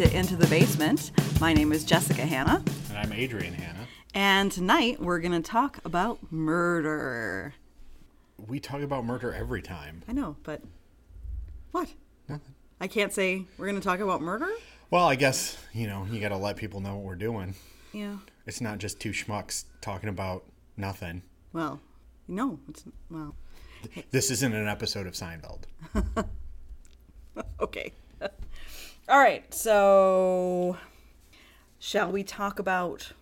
[0.00, 1.10] to Into the Basement.
[1.42, 3.86] My name is Jessica Hanna, And I'm Adrian Hanna.
[4.14, 7.52] and tonight we're going to talk about murder.
[8.38, 10.00] We talk about murder every time.
[10.08, 10.62] I know, but
[11.72, 11.90] what?
[12.30, 12.54] Nothing.
[12.80, 14.48] I can't say we're going to talk about murder?
[14.90, 17.54] Well, I guess, you know, you got to let people know what we're doing.
[17.92, 18.16] Yeah.
[18.46, 20.44] It's not just two schmucks talking about
[20.78, 21.20] nothing.
[21.52, 21.78] Well,
[22.26, 23.34] no, it's well.
[24.12, 25.64] This isn't an episode of Seinfeld.
[27.60, 27.92] Okay.
[29.10, 29.52] All right.
[29.52, 30.76] So,
[31.80, 33.12] shall we talk about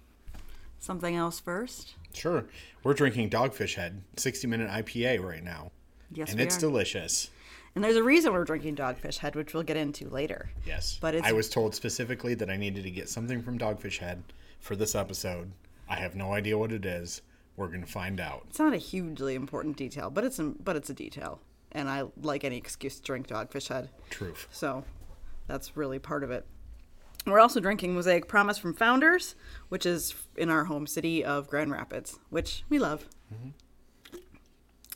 [0.78, 1.94] something else first?
[2.12, 2.44] Sure.
[2.84, 5.70] We're drinking Dogfish Head 60 minute IPA right now.
[6.12, 6.60] Yes, and it's are.
[6.60, 7.30] delicious.
[7.74, 10.50] And there's a reason we're drinking Dogfish Head, which we'll get into later.
[10.66, 10.98] Yes.
[11.00, 14.22] But it's- I was told specifically that I needed to get something from Dogfish Head
[14.60, 15.52] for this episode.
[15.88, 17.22] I have no idea what it is.
[17.56, 18.44] We're going to find out.
[18.50, 21.40] It's not a hugely important detail, but it's a, but it's a detail,
[21.72, 23.88] and I like any excuse to drink Dogfish Head.
[24.10, 24.48] Truth.
[24.50, 24.84] So
[25.48, 26.46] that's really part of it.
[27.26, 29.34] We're also drinking Mosaic Promise from Founders,
[29.68, 33.08] which is in our home city of Grand Rapids, which we love.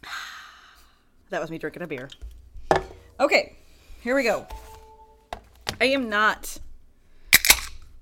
[1.31, 2.11] That was me drinking a beer.
[3.19, 3.57] Okay,
[4.03, 4.47] here we go.
[5.81, 6.59] I am not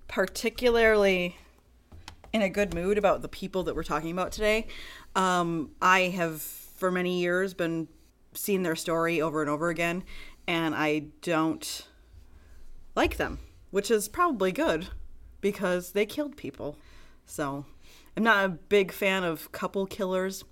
[0.09, 1.37] particularly
[2.33, 4.67] in a good mood about the people that we're talking about today.
[5.15, 7.87] Um, I have, for many years, been
[8.35, 10.03] seeing their story over and over again,
[10.49, 11.87] and I don't
[12.95, 13.39] like them,
[13.71, 14.89] which is probably good
[15.41, 16.77] because they killed people.
[17.27, 17.65] So
[18.17, 20.45] I'm not a big fan of couple killers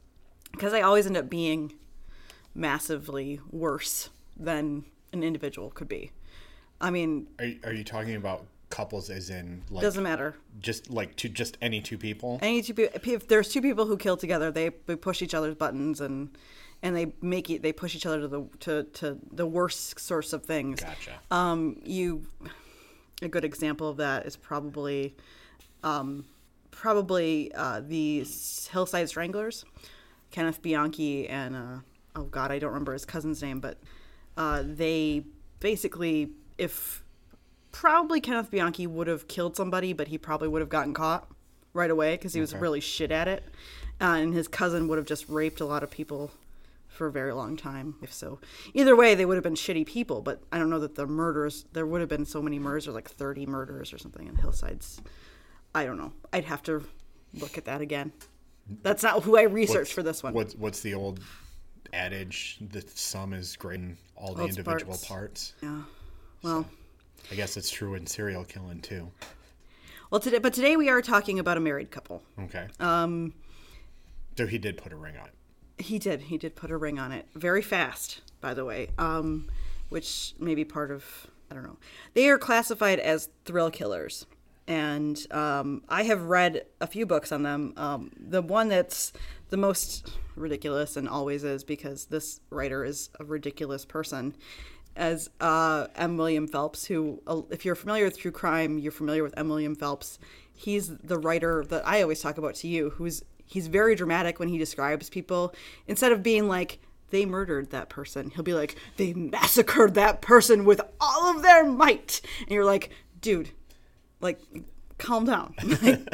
[0.53, 1.73] because I always end up being
[2.55, 6.11] massively worse than an individual could be.
[6.81, 10.37] I mean, Are, you- are you talking about couples as in like doesn't matter.
[10.61, 12.39] just like two just any two people?
[12.43, 15.55] Any two people, if there's two people who kill together, they, they push each other's
[15.57, 16.37] buttons and
[16.83, 20.33] and they make it they push each other to the to, to the worst sorts
[20.33, 20.81] of things.
[20.81, 21.13] Gotcha.
[21.31, 22.27] Um, you
[23.23, 25.17] a good example of that is probably
[25.83, 26.25] um,
[26.71, 28.25] probably uh, the
[28.71, 29.65] Hillside Stranglers,
[30.31, 31.79] Kenneth Bianchi and uh,
[32.17, 33.79] oh god, I don't remember his cousin's name, but
[34.37, 35.25] uh, they
[35.61, 37.03] basically if
[37.73, 41.29] probably Kenneth Bianchi would have killed somebody, but he probably would have gotten caught
[41.75, 42.61] right away because he was Okay.
[42.61, 43.45] really shit at it,
[44.01, 46.31] uh, and his cousin would have just raped a lot of people
[46.99, 47.95] for a very long time.
[48.03, 48.41] If so,
[48.75, 50.21] either way, they would have been shitty people.
[50.21, 51.65] But I don't know that the murders.
[51.73, 55.01] There would have been so many murders, or like thirty murders or something in Hillsides.
[55.75, 56.13] I don't know.
[56.33, 56.83] I'd have to
[57.35, 58.13] look at that again.
[58.83, 60.35] That's not who I researched for this one.
[60.35, 61.21] What's what's the old
[61.93, 62.59] adage?
[62.71, 65.07] The sum is greater than all the All individual parts.
[65.09, 65.55] parts.
[65.63, 65.83] Yeah.
[66.43, 66.67] Well,
[67.31, 69.11] I guess it's true in serial killing too.
[70.11, 72.23] well today, but today we are talking about a married couple.
[72.41, 72.67] Okay.
[72.81, 73.33] Um.
[74.37, 75.35] So he did put a ring on it.
[75.79, 76.23] He did.
[76.23, 78.89] He did put a ring on it very fast, by the way.
[78.99, 79.49] Um,
[79.89, 81.79] which may be part of I don't know.
[82.15, 84.27] They are classified as thrill killers,
[84.67, 87.73] and um, I have read a few books on them.
[87.77, 89.13] Um, the one that's
[89.49, 94.37] the most ridiculous and always is because this writer is a ridiculous person.
[94.95, 96.17] As uh, M.
[96.17, 99.49] William Phelps, who, uh, if you're familiar with true crime, you're familiar with M.
[99.49, 100.19] William Phelps.
[100.53, 104.49] He's the writer that I always talk about to you, who's he's very dramatic when
[104.49, 105.55] he describes people.
[105.87, 106.79] Instead of being like,
[107.11, 111.65] they murdered that person, he'll be like, they massacred that person with all of their
[111.65, 112.21] might.
[112.43, 113.51] And you're like, dude,
[114.21, 114.39] like,
[114.99, 115.55] calm down.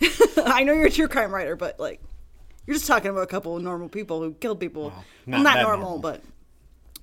[0.36, 2.00] I know you're a true crime writer, but like,
[2.66, 4.92] you're just talking about a couple of normal people who killed people.
[5.26, 5.98] Well, not normal, normal.
[5.98, 6.22] but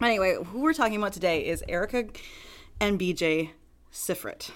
[0.02, 2.06] anyway, who we're talking about today is Erica
[2.80, 3.50] and BJ
[3.92, 4.52] Sifrit.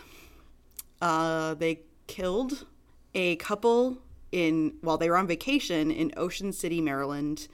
[1.02, 2.66] Uh, they killed
[3.13, 3.97] a couple
[4.31, 7.47] in while they were on vacation in Ocean City, Maryland.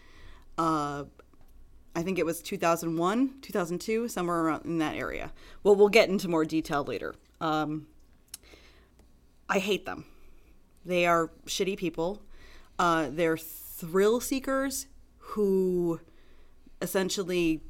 [0.57, 1.05] Uh,
[1.95, 5.31] I think it was 2001, 2002, somewhere around in that area.
[5.63, 7.15] Well, we'll get into more detail later.
[7.39, 7.87] Um,
[9.47, 10.05] I hate them.
[10.85, 12.21] They are shitty people.
[12.77, 14.87] Uh, they're thrill seekers
[15.17, 15.99] who
[16.81, 17.61] essentially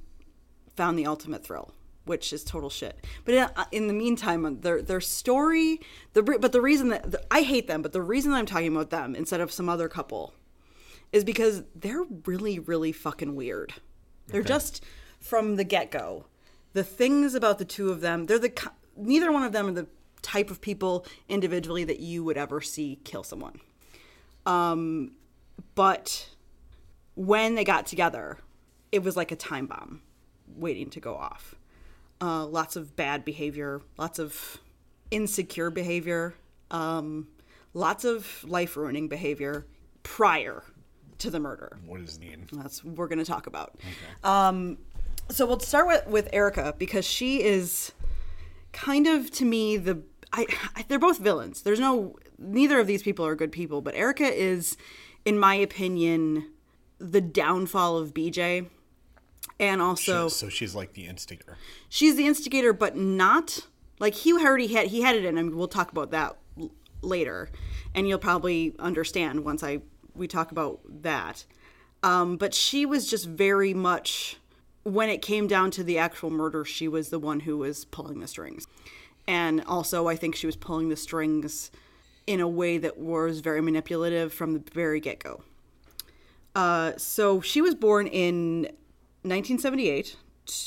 [0.75, 1.71] found the ultimate thrill,
[2.05, 3.05] which is total shit.
[3.25, 5.81] But in, in the meantime, their their story,
[6.13, 8.89] the but the reason that the, I hate them, but the reason I'm talking about
[8.89, 10.33] them instead of some other couple
[11.11, 13.73] is because they're really really fucking weird.
[14.27, 14.83] They're just
[15.19, 16.25] from the get go.
[16.73, 18.53] The things about the two of them, they're the
[18.95, 19.87] neither one of them are the
[20.21, 23.59] type of people individually that you would ever see kill someone.
[24.45, 25.11] Um,
[25.75, 26.29] but
[27.15, 28.39] when they got together,
[28.91, 30.01] it was like a time bomb
[30.47, 31.55] waiting to go off.
[32.21, 34.57] Uh, lots of bad behavior, lots of
[35.11, 36.33] insecure behavior,
[36.71, 37.27] um,
[37.73, 39.65] lots of life ruining behavior
[40.03, 40.63] prior
[41.19, 41.77] to the murder.
[41.85, 42.47] What does it mean?
[42.53, 43.75] That's what we're going to talk about.
[43.79, 43.89] Okay.
[44.23, 44.77] Um,
[45.29, 47.91] so we'll start with, with Erica because she is
[48.71, 50.01] kind of to me the
[50.33, 50.45] I,
[50.75, 51.61] I they're both villains.
[51.61, 54.77] There's no neither of these people are good people, but Erica is
[55.23, 56.51] in my opinion
[56.99, 58.67] the downfall of BJ.
[59.59, 61.57] And also so she's like the instigator.
[61.87, 63.67] she's the instigator but not
[63.99, 65.55] like he already had he had it in him.
[65.55, 66.71] We'll talk about that l-
[67.01, 67.49] later.
[67.93, 69.81] And you'll probably understand once I
[70.13, 71.45] we talk about that.
[72.03, 74.37] Um, but she was just very much
[74.83, 78.19] when it came down to the actual murder, she was the one who was pulling
[78.19, 78.67] the strings.
[79.27, 81.71] And also, I think she was pulling the strings
[82.27, 85.41] in a way that was very manipulative from the very get go.
[86.53, 88.69] Uh, so she was born in
[89.27, 90.15] 1978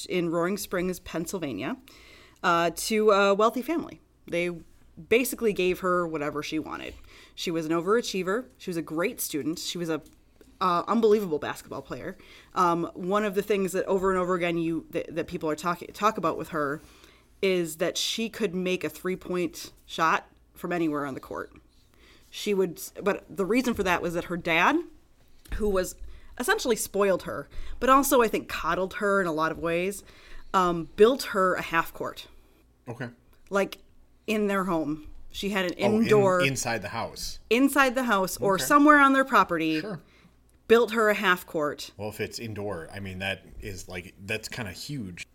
[0.09, 1.77] in Roaring Springs, Pennsylvania,
[2.43, 4.01] uh, to a wealthy family.
[4.27, 4.51] They
[5.09, 6.95] basically gave her whatever she wanted.
[7.35, 8.47] She was an overachiever.
[8.59, 9.59] She was a great student.
[9.59, 10.03] She was a
[10.61, 12.17] uh, unbelievable basketball player.
[12.55, 15.55] Um, one of the things that over and over again you that, that people are
[15.55, 16.83] talking talk about with her
[17.41, 21.53] is that she could make a three point shot from anywhere on the court.
[22.31, 24.77] She would, but the reason for that was that her dad,
[25.55, 25.95] who was
[26.41, 27.49] essentially spoiled her,
[27.81, 30.03] but also I think coddled her in a lot of ways,
[30.55, 32.27] um, built her a half court,
[32.89, 33.09] Okay.
[33.51, 33.79] like
[34.27, 35.09] in their home.
[35.31, 37.39] She had an Oh, in- indoor inside the house.
[37.51, 39.81] inside the house or somewhere on their property.
[39.81, 40.01] Sure.
[40.69, 41.91] Built her a half court.
[41.97, 45.27] Well, if it's indoor, I mean that is like that's kind of huge.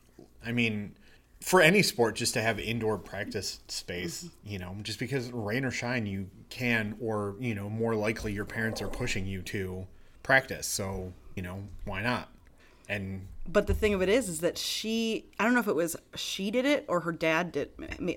[0.45, 0.95] I mean,
[1.41, 5.71] for any sport, just to have indoor practice space, you know, just because rain or
[5.71, 9.87] shine, you can, or you know, more likely your parents are pushing you to
[10.23, 10.65] practice.
[10.65, 12.29] So you know, why not?
[12.89, 15.75] And But the thing of it is, is that she, I don't know if it
[15.75, 17.69] was she did it or her dad did,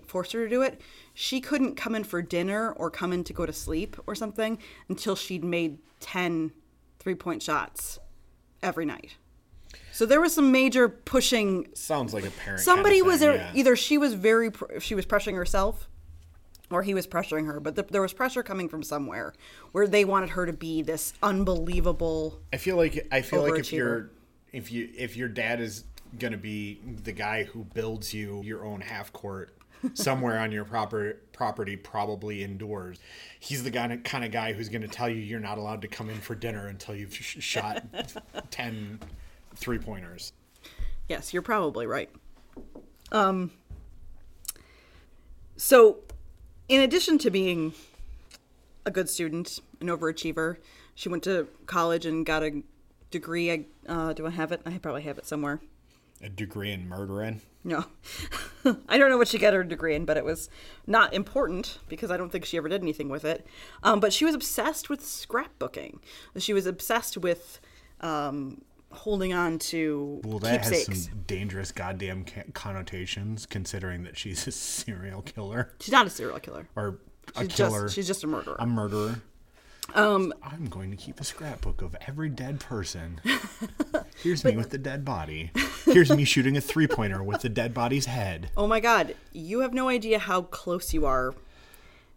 [0.07, 0.81] forced her to do it.
[1.15, 4.59] She couldn't come in for dinner or come in to go to sleep or something
[4.89, 6.53] until she'd made 10
[6.99, 7.99] three point shots
[8.63, 9.17] every night.
[9.93, 11.69] So there was some major pushing.
[11.75, 12.61] sounds like a parent.
[12.61, 13.51] Somebody kind of was thing, there, yeah.
[13.55, 14.51] either she was very,
[14.81, 15.89] she was pressuring herself
[16.71, 19.33] or he was pressuring her, but th there was pressure coming from somewhere
[19.73, 22.41] where they wanted her to be this unbelievable.
[22.53, 24.11] I feel like I feel like if you're
[24.53, 25.85] if you if your dad is
[26.19, 29.57] gonna be the guy who builds you your own half court
[29.95, 32.99] somewhere on your proper property, probably indoors,
[33.39, 36.11] he's the guy kind of guy who's gonna tell you you're not allowed to come
[36.11, 37.85] in for dinner until you've sh- shot
[38.51, 39.01] 10
[39.57, 40.33] three pointers.
[41.09, 42.11] Yes, you're probably right.
[43.13, 43.53] Um,
[45.57, 45.99] so,
[46.69, 47.75] in addition to being
[48.85, 50.57] a good student, an overachiever,
[50.95, 52.63] she went to college and got a
[53.11, 53.53] degree.
[53.53, 54.63] I, uh, do I have it?
[54.65, 55.61] I probably have it somewhere.
[56.23, 57.43] A degree in murdering.
[57.63, 57.85] No.
[58.89, 60.49] I don't know what she got her degree in, but it was
[60.87, 63.47] not important because I don't think she ever did anything with it.
[63.83, 65.99] Um, but she was obsessed with scrapbooking.
[66.39, 67.61] She was obsessed with
[68.01, 70.87] um, holding on to Well, that keepsakes.
[70.89, 72.25] has some dangerous goddamn
[72.55, 76.67] connotations, considering that she's a serial killer She's not a serial killer.
[76.77, 76.99] or
[77.37, 78.57] a She's killer, just she's just a murderer.
[78.59, 79.21] a murderer.
[79.95, 83.21] Um, I'm going to keep a scrapbook of every dead person.
[84.23, 85.53] Here's me with the dead body.
[85.85, 88.51] Here's me shooting a three pointer with the dead body's head.
[88.57, 91.35] oh my god, you have no idea how close you are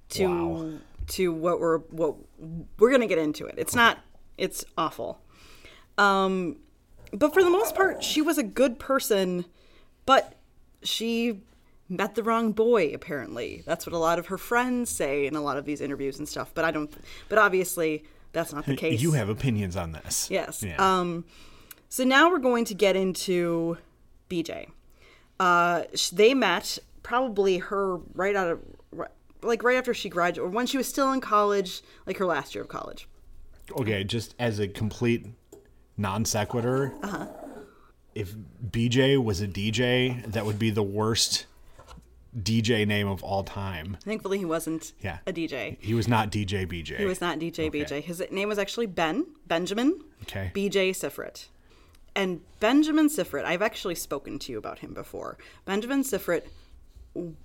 [0.09, 0.71] to Wow.
[1.09, 2.15] to what we're what
[2.79, 3.53] we're gonna get into it.
[3.57, 3.99] It's not
[4.37, 5.21] it's awful.
[5.99, 6.57] Um,
[7.11, 9.45] but for the most part, she was a good person,
[10.05, 10.33] but
[10.83, 11.41] she
[11.89, 12.93] met the wrong boy.
[12.93, 16.19] Apparently, that's what a lot of her friends say in a lot of these interviews
[16.19, 16.51] and stuff.
[16.53, 16.91] But I don't.
[17.27, 19.01] But obviously, that's not the case.
[19.01, 20.29] You have opinions on this.
[20.31, 20.63] Yes.
[20.63, 20.75] Yeah.
[20.77, 21.25] Um,
[21.89, 23.77] so now we're going to get into
[24.29, 24.69] BJ.
[25.39, 28.59] Uh, they met probably her right out of
[29.41, 32.53] like right after she graduated, or when she was still in college, like her last
[32.53, 33.07] year of college.
[33.79, 35.25] okay, just as a complete
[35.99, 37.27] non sequitur, Uh-huh.
[38.15, 38.33] if
[38.71, 41.45] BJ was a DJ, that would be the worst
[42.37, 43.97] DJ name of all time.
[44.03, 45.17] Thankfully, he wasn't Yeah.
[45.27, 45.77] a DJ.
[45.81, 46.97] He was not DJ BJ.
[46.97, 48.01] He was not DJ BJ.
[48.01, 50.51] His name was actually Ben Benjamin Okay.
[50.53, 51.47] BJ Sifrit.
[52.15, 55.37] And Benjamin Sifrit, I've actually spoken to you about him before.
[55.65, 56.43] Benjamin Sifrit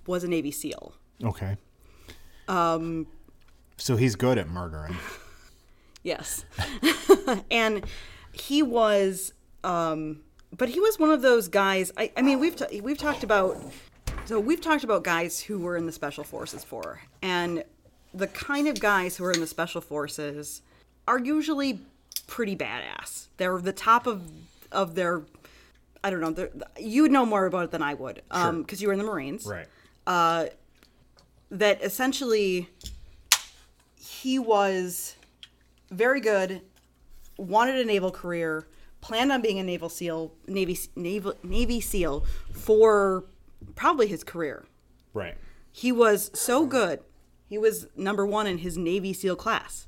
[0.05, 0.93] was a Navy SEAL.
[1.23, 1.57] Okay.
[2.47, 3.07] Um.
[3.77, 4.95] So he's good at murdering.
[6.03, 6.45] Yes.
[7.49, 7.83] and
[8.35, 10.21] he was um
[10.55, 13.57] but he was one of those guys I, I mean we've t- we've talked about
[14.25, 17.63] so we've talked about guys who were in the special forces for and
[18.13, 20.61] the kind of guys who are in the special forces
[21.07, 21.79] are usually
[22.27, 23.27] pretty badass.
[23.37, 24.23] They're the top of
[24.71, 25.21] of their
[26.03, 26.49] I don't know,
[26.79, 29.05] you would know more about it than I would um because you were in the
[29.05, 29.67] Marines Right.
[30.07, 30.45] Uh,
[31.51, 32.69] that essentially
[33.97, 35.15] he was
[35.91, 36.61] very good,
[37.37, 38.67] wanted a naval career,
[39.01, 43.25] planned on being a naval seal, navy naval navy seal for
[43.75, 44.65] probably his career.
[45.13, 45.35] Right.
[45.71, 47.01] He was so good.
[47.47, 49.87] He was number one in his Navy SEAL class.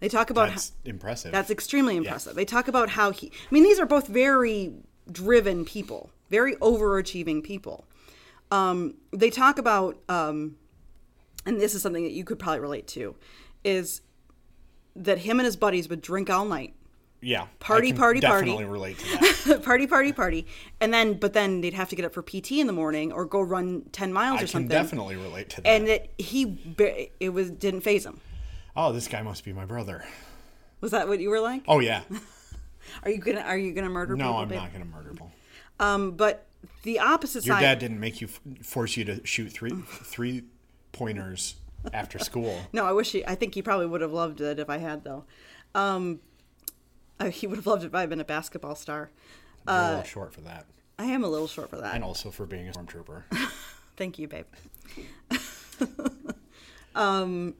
[0.00, 1.32] They talk about That's impressive.
[1.32, 2.34] That's extremely impressive.
[2.34, 4.74] They talk about how he, I mean, these are both very
[5.10, 7.84] driven people, very overachieving people.
[8.50, 10.56] Um, they talk about, um,
[11.46, 13.16] and this is something that you could probably relate to,
[13.64, 14.02] is
[14.94, 16.74] that him and his buddies would drink all night,
[17.20, 17.46] yeah.
[17.58, 18.46] Party, I can party, party.
[18.46, 19.62] definitely relate to that.
[19.62, 20.46] party, party, party,
[20.80, 23.24] and then, but then they'd have to get up for PT in the morning or
[23.24, 24.68] go run 10 miles I or can something.
[24.68, 25.68] definitely relate to that.
[25.68, 26.58] And it, he,
[27.20, 28.20] it was, didn't phase him.
[28.76, 30.04] oh, this guy must be my brother.
[30.80, 31.62] Was that what you were like?
[31.66, 32.02] Oh yeah.
[33.04, 34.36] Are you gonna, are you gonna murder No, people?
[34.38, 35.30] I'm not going to murder people.
[35.78, 36.46] Um, but
[36.84, 37.62] the opposite Your side.
[37.62, 38.28] dad didn't make you
[38.62, 40.44] force you to shoot three three
[40.92, 41.56] pointers
[41.92, 42.58] after school.
[42.72, 43.24] No, I wish he.
[43.26, 45.24] I think he probably would have loved it if I had though.
[45.74, 46.20] Um,
[47.20, 49.10] uh, he would have loved it if I had been a basketball star.
[49.66, 50.66] You're a Uh, little short for that,
[50.98, 51.94] I am a little short for that.
[51.94, 53.22] and also for being a stormtrooper.
[53.96, 54.46] Thank you, babe.
[56.94, 57.54] um,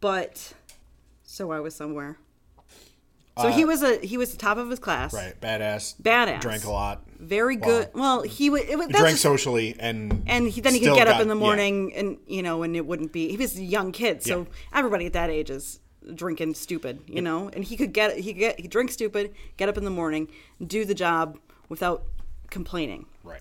[0.00, 0.52] but
[1.22, 2.18] so I was somewhere.
[3.38, 5.12] So he was a he was the top of his class.
[5.12, 6.00] Uh, right, badass.
[6.00, 6.40] Badass.
[6.40, 7.02] Drank a lot.
[7.18, 7.90] Very good.
[7.92, 8.62] Well, he would.
[8.62, 11.40] It, was- Drank socially, and and he, then he could get up in the yeah.
[11.40, 14.78] morning and you know and it wouldn't be he was a young kid so Yeah.
[14.78, 15.80] everybody at that age is
[16.14, 19.68] drinking stupid you know and he could get he could get he drink stupid get
[19.68, 20.28] up in the morning
[20.64, 22.04] do the job without
[22.50, 23.40] complaining Right.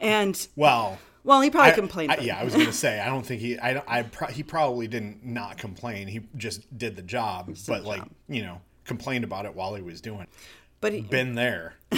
[0.00, 0.98] and Well.
[1.24, 3.58] well he probably I- complained I- yeah, I was gonna say I don't think he.
[3.58, 3.72] I.
[3.74, 4.02] don't- I.
[4.02, 6.06] Pro- he probably didn't not complain.
[6.08, 10.00] He just did the job, but like you know, complained about it while he was
[10.00, 10.20] doing.
[10.20, 10.28] it.
[10.80, 11.74] but he, Been there.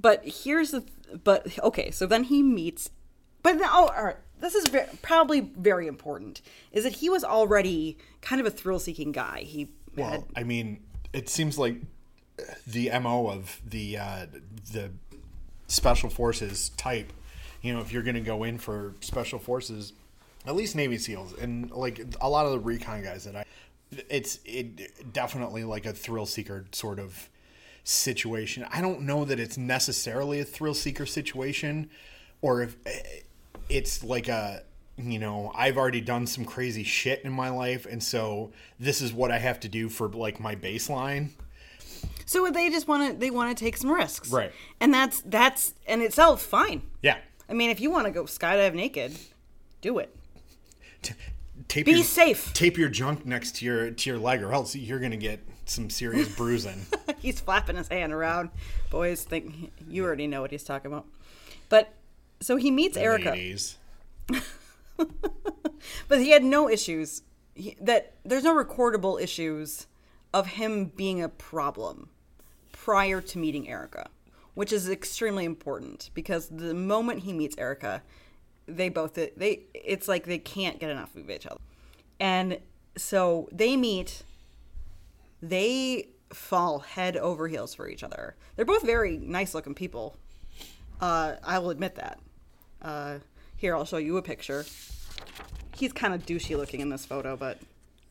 [0.00, 0.84] but here's the
[1.22, 2.90] but okay so then he meets
[3.42, 7.24] but now oh, all right this is ve- probably very important is that he was
[7.24, 10.82] already kind of a thrill-seeking guy he Well, had I mean,
[11.12, 11.76] it seems like
[12.66, 14.26] the mo of the uh,
[14.72, 14.90] the
[15.68, 17.12] special forces type.
[17.62, 19.92] You know, if you're going to go in for special forces,
[20.46, 23.44] at least Navy SEALs and like a lot of the recon guys that I,
[24.08, 27.28] it's it definitely like a thrill seeker sort of
[27.84, 28.66] situation.
[28.70, 31.90] I don't know that it's necessarily a thrill seeker situation,
[32.40, 32.76] or if
[33.72, 34.62] it's like a
[34.96, 39.12] you know I've already done some crazy shit in my life, and so this is
[39.12, 41.30] what I have to do for like my baseline.
[42.26, 44.52] So they just want to they want to take some risks, Right.
[44.80, 46.82] And that's that's in itself fine.
[47.02, 47.18] Yeah.
[47.48, 49.12] I mean, if you want to go skydive naked,
[49.80, 50.14] do it.
[51.02, 51.14] T-
[51.68, 52.52] tape Be your, safe.
[52.54, 55.90] Tape your junk next to your to your leg, or else you're gonna get some
[55.90, 56.86] serious bruising.
[57.18, 58.50] he's flapping his hand around.
[58.90, 61.06] Boys think you already know what he's talking about.
[61.68, 61.92] But
[62.42, 63.34] so he meets Erica,
[66.08, 67.22] but he had no issues.
[67.54, 69.86] He, that there's no recordable issues
[70.32, 72.08] of him being a problem
[72.72, 74.08] prior to meeting Erica,
[74.54, 78.02] which is extremely important because the moment he meets Erica,
[78.66, 81.60] they both they it's like they can't get enough of each other.
[82.18, 82.58] And
[82.96, 84.22] so they meet
[85.42, 88.36] they fall head over heels for each other.
[88.56, 90.16] They're both very nice looking people.
[91.00, 92.20] Uh, I will admit that.
[92.82, 93.18] Uh,
[93.56, 94.64] here, I'll show you a picture.
[95.76, 97.58] He's kind of douchey looking in this photo, but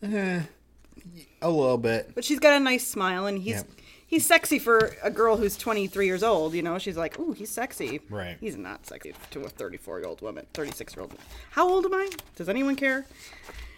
[0.03, 2.13] A little bit.
[2.15, 3.67] but she's got a nice smile and he's Yep.
[4.07, 6.53] he's sexy for a girl who's 23 years old.
[6.53, 7.99] You know, she's like, ooh, he's sexy.
[8.09, 8.37] Right.
[8.39, 11.13] He's not sexy to a 34 year old woman, 36 year old.
[11.51, 12.09] How old am I?
[12.35, 13.05] Does anyone care?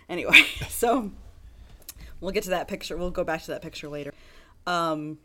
[0.10, 1.12] Anyway, so
[2.22, 2.98] we'll get to that picture.
[2.98, 4.14] We'll go back to that picture later.
[4.68, 5.18] Um,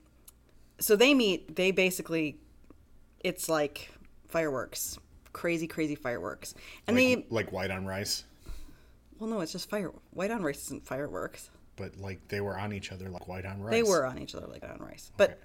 [0.80, 1.56] so they meet.
[1.56, 2.38] They basically,
[3.24, 3.90] it's like
[4.28, 4.98] fireworks,
[5.38, 6.54] crazy, crazy fireworks,
[6.86, 7.26] and Like, they.
[7.30, 8.24] like white on rice,
[9.18, 9.92] Well, no, it's just fire.
[10.10, 11.50] White on rice isn't fireworks.
[11.76, 13.70] but like they were on each other like white on rice.
[13.72, 15.12] They were on each other like on rice.
[15.16, 15.40] But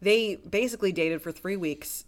[0.00, 2.04] they basically dated for three weeks,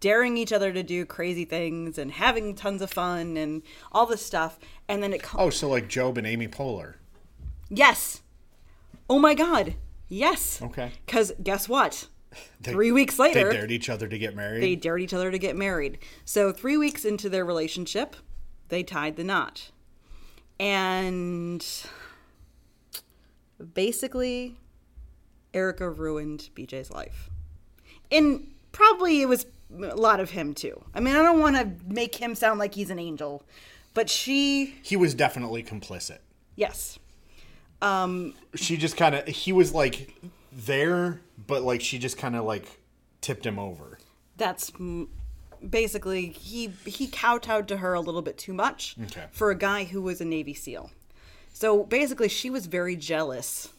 [0.00, 4.24] daring each other to do crazy things and having tons of fun and all this
[4.24, 4.58] stuff.
[4.88, 5.40] And then it comes.
[5.42, 6.94] Oh, so like Job and Amy Poehler.
[7.70, 8.20] Yes.
[9.08, 9.74] Oh my God.
[10.08, 10.60] Yes.
[10.62, 10.92] Okay.
[11.06, 12.06] Because guess what?
[12.60, 14.62] They- three weeks later, They dared each other to get married.
[14.62, 15.98] they dared each other to get married.
[16.24, 18.16] So three weeks into their relationship,
[18.68, 19.70] they tied the knot.
[20.58, 21.64] And
[23.74, 24.56] basically,
[25.54, 27.30] Erica ruined BJ's life.
[28.10, 30.82] And probably it was a lot of him too.
[30.94, 33.42] I mean, I don't want to make him sound like he's an angel,
[33.94, 36.18] but she, he was definitely complicit.
[36.54, 36.98] yes.
[37.82, 40.14] Um, She just kind of he was like
[40.56, 42.80] there, but like she just kind of like
[43.20, 43.98] tipped him over.
[44.36, 44.72] that's
[45.68, 49.24] basically he he kowtowed to her a little bit too much Okay.
[49.32, 50.90] for a guy who was a Navy SEAL.
[51.52, 53.70] So basically, she was very jealous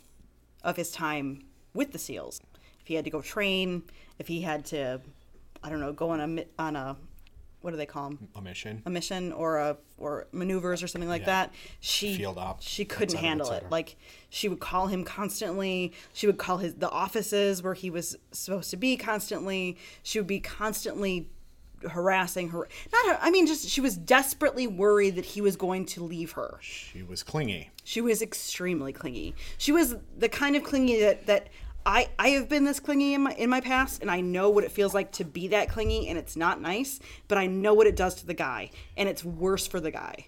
[0.64, 1.44] of his time
[1.74, 2.42] with the SEALs.
[2.82, 3.84] If he had to go train,
[4.18, 5.00] if he had to,
[5.64, 6.96] I don't know, go on a on a
[7.62, 8.28] what do they call them?
[8.36, 8.82] A mission.
[8.86, 11.26] A mission or a or maneuvers or something like Yeah.
[11.48, 11.54] that.
[11.80, 13.66] She Field op, She couldn't cetera, handle it.
[13.70, 13.96] Like
[14.30, 15.92] she would call him constantly.
[16.14, 19.78] She would call his the offices where he was supposed to be constantly.
[20.04, 21.30] She would be constantly
[21.90, 22.68] harassing her.
[22.92, 23.20] Not her.
[23.22, 26.58] I mean, just she was desperately worried that he was going to leave her.
[26.62, 27.70] She was clingy.
[27.84, 29.36] She was extremely clingy.
[29.58, 31.50] She was the kind of clingy that that
[31.88, 34.66] I I have been this clingy in my in my past, and I know what
[34.66, 37.00] it feels like to be that clingy, and it's not nice.
[37.30, 40.28] But I know what it does to the guy, and it's worse for the guy.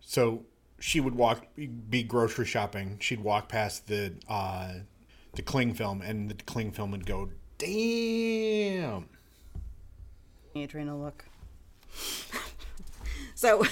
[0.00, 0.44] So
[0.80, 1.46] she would walk,
[1.88, 2.96] be grocery shopping.
[2.98, 4.72] She'd walk past the uh,
[5.34, 9.08] the cling film, and the cling film would go, "Damn."
[10.56, 11.24] Adriana, look.
[13.36, 13.64] so,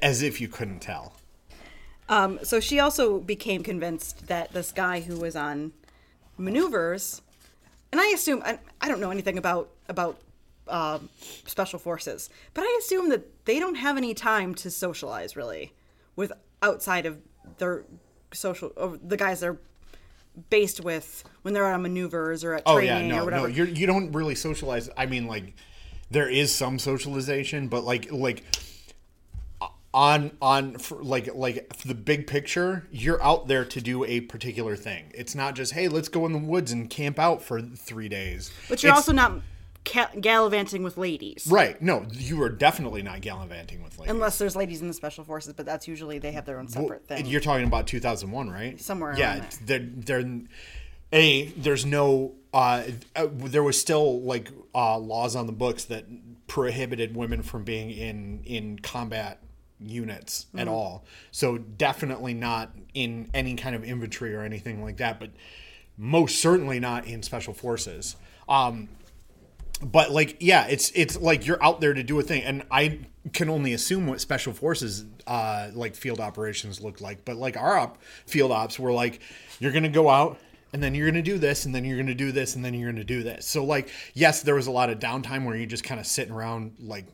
[0.00, 1.14] As if you couldn't tell.
[2.08, 5.72] um, so she also became convinced that this guy who was on
[6.40, 7.22] maneuvers,
[7.92, 10.18] and I assume I, I don't know anything about about
[10.68, 11.08] um,
[11.46, 15.72] special forces, but I assume that they don't have any time to socialize really
[16.16, 16.32] with
[16.62, 17.18] outside of
[17.58, 17.84] their
[18.32, 19.58] social or the guys they're
[20.48, 23.48] based with when they're on maneuvers or at Oh training yeah, or no, whatever.
[23.48, 24.88] no, you're, you don't really socialize.
[24.96, 25.54] I mean, like,
[26.10, 28.44] there is some socialization, but like, like
[29.92, 34.20] on on for like like for the big picture, you're out there to do a
[34.20, 35.10] particular thing.
[35.14, 38.52] It's not just hey, let's go in the woods and camp out for three days.
[38.68, 39.40] but you're It's- also not
[39.84, 41.46] ca- gallivanting with ladies.
[41.50, 41.80] right.
[41.82, 44.12] No, you are definitely not gallivanting with ladies.
[44.14, 47.06] Unless there's ladies in the special forces, but that's usually they have their own separate
[47.08, 47.26] thing.
[47.26, 48.80] You're talking about 2001, right?
[48.80, 50.40] Somewhere Yeah, around there, there,
[51.12, 52.34] a there's no.
[52.52, 52.82] Uh,
[53.16, 56.04] uh, there was still like uh, laws on the books that
[56.46, 59.40] prohibited women from being in in combat
[59.80, 60.70] units at Mm.
[60.70, 61.04] all.
[61.30, 65.18] So definitely not in any kind of infantry or anything like that.
[65.20, 65.30] But
[65.96, 68.16] most certainly not in special forces.
[68.48, 68.88] Um,
[69.82, 72.98] but like yeah it's it's like you're out there to do a thing and i
[73.32, 77.78] can only assume what special forces uh like field operations look like but like our
[77.78, 79.20] op, field ops were like
[79.58, 80.38] you're gonna go out
[80.74, 82.92] and then you're gonna do this and then you're gonna do this and then you're
[82.92, 85.82] gonna do this so like yes there was a lot of downtime where you're just
[85.84, 87.06] kind of sitting around like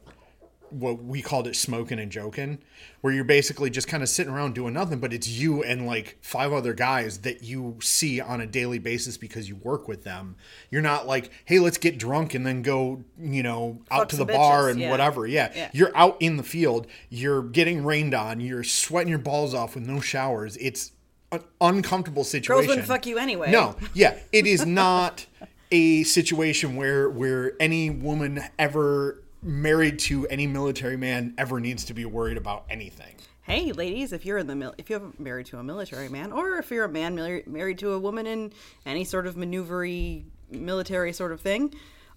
[0.72, 2.58] what we called it smoking and joking,
[3.00, 6.18] where you're basically just kind of sitting around doing nothing, but it's you and like
[6.20, 10.36] five other guys that you see on a daily basis because you work with them.
[10.70, 14.16] You're not like, hey, let's get drunk and then go, you know, out Fuck to
[14.16, 14.90] the some bar bitches, and yeah.
[14.90, 15.26] whatever.
[15.26, 15.52] Yeah.
[15.54, 15.70] Yeah.
[15.72, 19.86] You're out in the field, you're getting rained on, you're sweating your balls off with
[19.86, 20.56] no showers.
[20.58, 20.92] It's
[21.32, 22.56] an uncomfortable situation.
[22.56, 23.50] Girls wouldn't fuck you anyway.
[23.50, 25.26] No, yeah, it is not
[25.70, 31.94] a situation where where any woman ever married to any military man ever needs to
[31.94, 33.14] be worried about anything.
[33.42, 36.56] hey, ladies, if you're in the mil- if you're married to a military man, or
[36.58, 38.52] if you're a man mar- married to a woman in
[38.84, 41.72] any sort of maneuvery military sort of thing,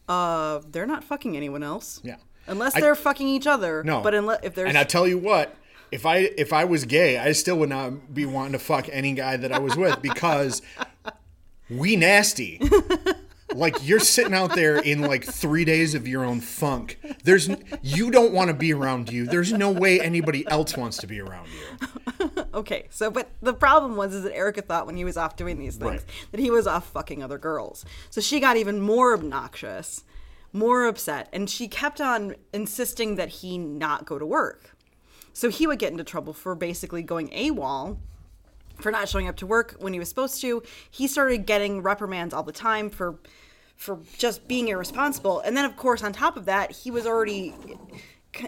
[0.08, 2.02] uh, they're not fucking anyone else.
[2.04, 2.16] Yeah.
[2.48, 3.84] Unless I- they're fucking each other.
[3.84, 5.56] No, But unless if there's and I tell you what,
[5.92, 9.14] if I if I was gay, I still would not be wanting to fuck any
[9.14, 10.64] guy that I was with because
[11.70, 12.60] we nasty.
[13.56, 17.00] Like you're sitting out there in like three days of your own funk.
[17.24, 17.50] There's
[17.82, 19.26] you don't want to be around you.
[19.26, 22.30] There's no way anybody else wants to be around you.
[22.52, 25.60] Okay, so but the problem was is that Erica thought when he was off doing
[25.60, 26.06] these things Right.
[26.32, 27.86] that he was off fucking other girls.
[28.10, 30.04] So she got even more obnoxious,
[30.52, 34.72] more upset, and she kept on insisting that he not go to work.
[35.32, 37.98] So he would get into trouble for basically going AWOL
[38.82, 40.64] for not showing up to work when he was supposed to.
[40.90, 43.20] He started getting reprimands all the time for
[43.76, 45.40] for just being irresponsible.
[45.40, 47.54] And then of course on top of that, he was already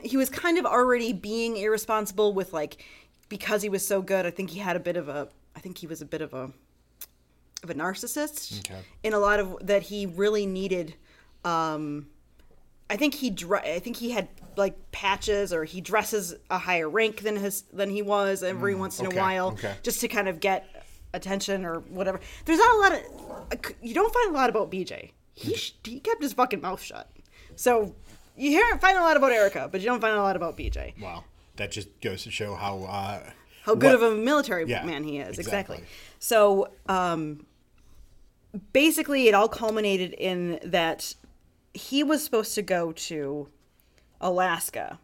[0.03, 2.83] he was kind of already being irresponsible with like
[3.29, 5.77] because he was so good, I think he had a bit of a I think
[5.77, 6.51] he was a bit of a
[7.63, 8.79] of a narcissist Okay.
[9.03, 10.95] in a lot of that he really needed
[11.45, 12.07] um
[12.91, 14.27] I think he dre- I think he had
[14.58, 18.99] like patches or he dresses a higher rank than his than he was every once
[18.99, 19.75] in Mm, okay, a while okay.
[19.82, 20.67] just to kind of get
[21.13, 22.19] attention or whatever.
[22.45, 25.12] There's not a lot of you don't find a lot about BJ.
[25.34, 27.10] He he kept his fucking mouth shut.
[27.56, 27.95] So
[28.36, 30.99] you hear find a lot about Erica, but you don't find a lot about BJ.
[31.01, 31.23] Wow,
[31.56, 33.30] that just goes to show how uh,
[33.63, 35.39] How good what- of a military Yeah, man he is.
[35.39, 35.77] exactly.
[35.77, 35.86] Exactly.
[36.19, 37.45] So um
[38.73, 41.15] basically it all culminated in that
[41.73, 43.47] he was supposed to go to
[44.19, 44.99] Alaska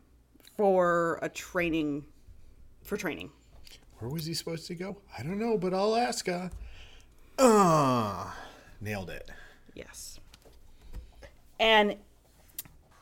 [0.56, 2.06] for a training
[2.84, 3.32] for training.
[4.00, 4.98] Where was he supposed to go?
[5.18, 6.52] I don't know, but Alaska.
[7.40, 8.32] Uh,
[8.82, 9.30] nailed it.
[9.74, 10.20] Yes.
[11.60, 11.96] And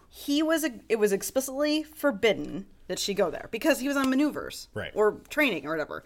[0.09, 4.69] he was it was explicitly forbidden that she go there because he was on maneuvers
[4.73, 4.91] Right.
[4.93, 6.03] or training or whatever.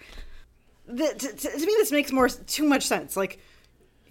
[0.87, 3.15] The, to, to, to me, this makes more too much sense.
[3.17, 3.39] Like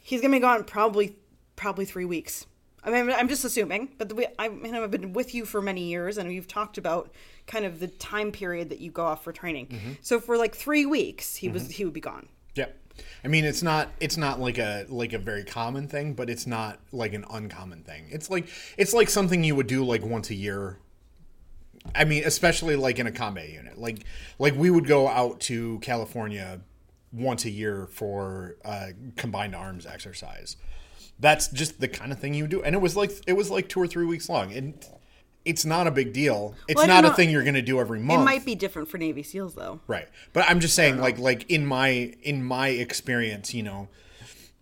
[0.01, 1.17] he's gonna be gone probably
[1.57, 2.47] probably three weeks.
[2.85, 6.17] I mean, I'm just assuming, but I mean, I've been with you for many years,
[6.17, 7.13] and you've talked about
[7.47, 9.67] kind of the time period that you go off for training.
[9.67, 9.93] Mm-hmm.
[10.01, 12.29] So for like three weeks, he was he would be gone.
[12.55, 12.77] Yep.
[13.25, 16.47] I mean, it's not it's not like a like a very common thing, but it's
[16.47, 18.07] not like an uncommon thing.
[18.11, 20.79] It's like it's like something you would do like once a year.
[21.95, 23.79] I mean, especially like in a combat unit.
[23.79, 24.05] Like
[24.39, 26.61] like we would go out to California
[27.13, 30.57] once a year for uh, combined arms exercise.
[31.21, 33.69] That's just the kind of thing you do, and it was like it was like
[33.69, 34.75] two or three weeks long, and
[35.45, 36.55] it's not a big deal.
[36.69, 38.21] It's Well, not a thing you're going to do every month.
[38.21, 39.81] It might be different for Navy SEAls though.
[39.87, 40.07] Right.
[40.33, 43.89] But I'm just saying like like in my in my experience, you know,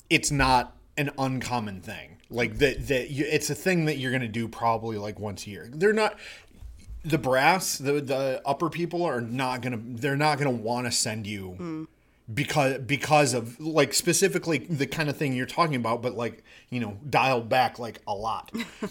[0.08, 2.18] it's not an uncommon thing.
[2.30, 5.46] Like that that you, it's a thing that you're going to do probably like once
[5.46, 5.68] a year.
[5.72, 6.18] They're not
[7.04, 10.86] the brass, the the upper people are not going to they're not going to want
[10.86, 11.86] to send you mm.
[12.32, 16.80] Because because of like specifically the kind of thing you're talking about but like you
[16.80, 18.50] know dialed back like a lot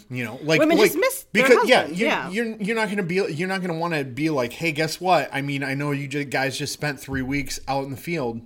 [0.10, 2.30] you know like Women like, just miss because yeah you're, yeah.
[2.30, 5.30] you're you're not gonna be you're not gonna want to be like hey guess what
[5.34, 8.39] i mean i know you guys just spent three weeks out in the field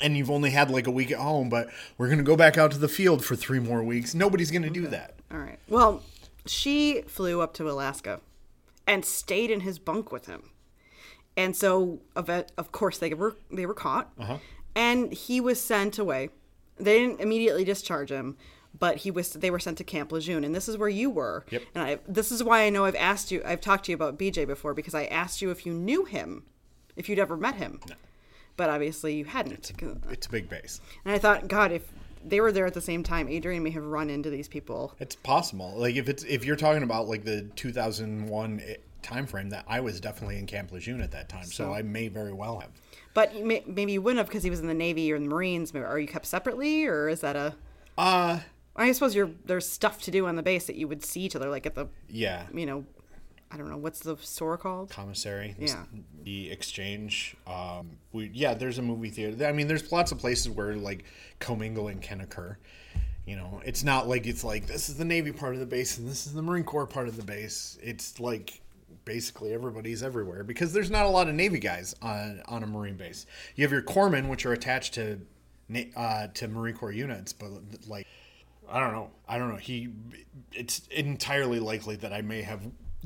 [0.00, 2.70] and you've only had like a week at home but we're gonna go back out
[2.70, 5.58] to the field for three more weeks nobody's gonna do that All right.
[5.68, 6.02] Well,
[6.46, 8.20] she flew up to Alaska
[8.86, 10.50] and stayed in his bunk with him.
[11.36, 14.38] And so, of, of course, they were they were caught, Uh-huh.
[14.76, 16.30] and he was sent away.
[16.76, 18.36] They didn't immediately discharge him,
[18.78, 21.44] but he was they were sent to Camp Lejeune, and this is where you were.
[21.50, 21.62] Yep.
[21.74, 24.18] And I this is why I know I've asked you, I've talked to you about
[24.18, 26.44] BJ before because I asked you if you knew him,
[26.96, 27.94] if you'd ever met him, no.
[28.56, 29.72] but obviously you hadn't.
[30.10, 31.82] it's a big base And I thought, God, if
[32.24, 34.94] they were there at the same time, Adrian may have run into these people.
[35.00, 38.62] it's possible like if it's if you're talking about like the 2001
[39.04, 42.08] time frame that i was definitely in camp lejeune at that time so, i may
[42.08, 42.70] very well have
[43.14, 45.26] But you may, maybe you wouldn't have because he was in the Navy or the
[45.28, 45.72] Marines.
[45.72, 47.54] Are you kept separately, or is that a?
[47.96, 48.40] uh
[48.74, 51.36] I suppose you're there's stuff to do on the base that you would see each
[51.36, 52.84] other, like at the yeah you know,
[53.52, 54.90] I don't know what's the store called.
[54.90, 55.84] commissary Yeah.
[56.24, 60.48] the exchange um we yeah there's a movie theater i mean there's lots of places
[60.50, 61.04] where like
[61.38, 62.56] commingling can occur
[63.26, 65.98] you know it's not like it's like this is the navy part of the base
[65.98, 68.60] and this is the marine corps part of the base it's like
[69.04, 72.96] basically everybody's everywhere because there's not a lot of navy guys on on a marine
[72.96, 75.20] base you have your corpsmen which are attached to
[75.96, 77.50] uh to marine corps units but
[77.86, 78.06] like
[78.70, 79.10] I don't know.
[79.28, 79.56] I don't know.
[79.56, 79.90] He,
[80.52, 82.62] it's entirely likely that I may have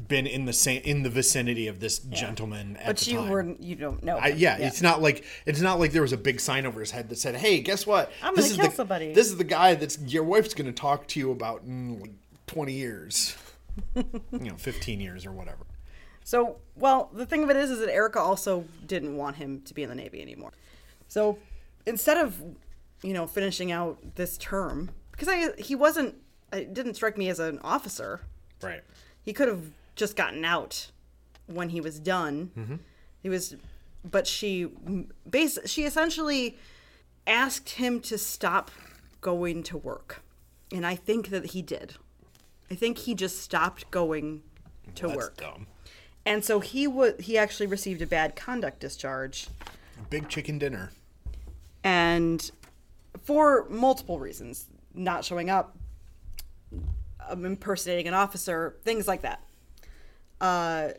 [0.06, 3.28] been in the same in the vicinity of this gentleman at But you time.
[3.28, 4.16] were you don't know.
[4.18, 4.38] I, him.
[4.38, 7.08] yeah, it's not like it's not like there was a big sign over his head
[7.08, 8.12] that said, "Hey, guess what?
[8.22, 10.66] I'm this gonna is kill the, somebody." This is the guy that's your wife's going
[10.68, 12.12] to talk to you about in like
[12.46, 13.36] 20 years,
[13.96, 15.66] you know, 15 years or whatever."
[16.28, 19.72] So, well, the thing of it is, is that Erica also didn't want him to
[19.72, 20.52] be in the Navy anymore.
[21.08, 21.38] So,
[21.86, 22.38] instead of,
[23.02, 26.16] you know, finishing out this term, because I he wasn't,
[26.52, 28.20] it didn't strike me as an officer.
[28.60, 28.82] Right.
[29.22, 30.90] He could have just gotten out
[31.46, 32.50] when he was done.
[32.54, 32.76] Mm-hmm.
[33.22, 33.56] He was,
[34.04, 34.68] but she,
[35.30, 36.58] base, she essentially
[37.26, 38.70] asked him to stop
[39.22, 40.22] going to work,
[40.70, 41.94] and I think that he did.
[42.70, 44.42] I think he just stopped going
[44.96, 45.36] to That's work.
[45.38, 45.66] dumb.
[46.28, 49.48] And so he would he actually received a bad conduct discharge
[50.10, 50.90] Big chicken dinner.
[51.82, 52.50] and
[53.22, 55.76] for multiple reasons, not showing up,
[57.28, 59.40] um, impersonating an officer, things like that.
[60.40, 60.90] Uh,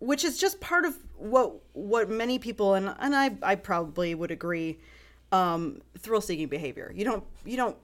[0.00, 4.32] which is just part of what what many people and and I I probably would
[4.32, 4.80] agree
[5.30, 6.92] um, thrill seeking behavior.
[6.92, 7.76] You don't you don't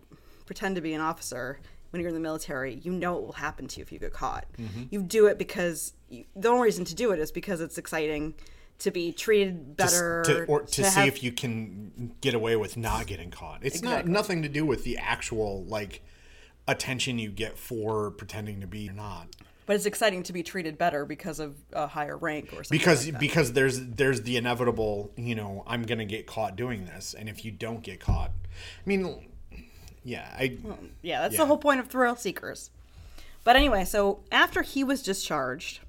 [0.46, 2.80] pretend to be an officer when you're in the military.
[2.82, 4.46] You know what will happen to you if you get caught.
[4.58, 4.84] Mm-hmm.
[4.90, 8.34] You do it because you, the only reason to do it is because it's exciting
[8.80, 12.76] to be treated better to, or to, see have- if you can get away with
[12.76, 13.60] not getting caught.
[13.62, 16.02] It's not nothing to do with the actual like
[16.66, 19.28] attention you get for pretending to be or not.
[19.66, 22.78] But it's exciting to be treated better because of a higher rank or something.
[22.78, 27.14] Because like because there's there's the inevitable, you know, I'm gonna get caught doing this,
[27.18, 29.28] and if you don't get caught, I mean,
[30.08, 30.56] yeah, I
[31.02, 31.40] yeah, that's yeah.
[31.40, 32.70] the whole point of thrill seekers.
[33.44, 35.80] But anyway, so after he was discharged,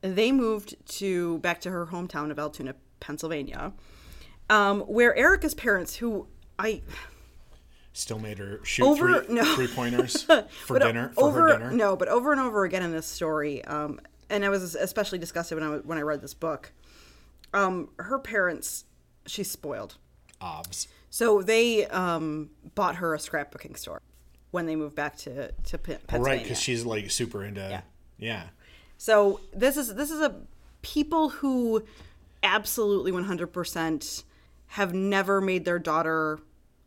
[0.00, 3.72] they moved to back to her hometown of Altoona, Pennsylvania,
[4.50, 6.26] um, where Erica's parents, who
[6.58, 6.82] I
[7.92, 9.54] still made her shoot Over- three, no.
[9.54, 11.70] three pointers for but dinner for over her dinner.
[11.72, 15.58] no, but over and over again in this story, um, and I was especially disgusted
[15.60, 16.72] when I when I read this book.
[17.54, 18.84] Um, her parents,
[19.26, 19.96] she's spoiled.
[20.40, 20.88] Obs.
[21.12, 24.00] So they um, bought her a scrapbooking store
[24.50, 26.24] when they moved back to to Pennsylvania.
[26.24, 27.82] Right, because she's like super into
[28.16, 28.44] yeah.
[28.96, 30.34] So this is this is a
[30.80, 31.84] people who
[32.42, 34.24] absolutely 100%
[34.68, 36.38] have never made their daughter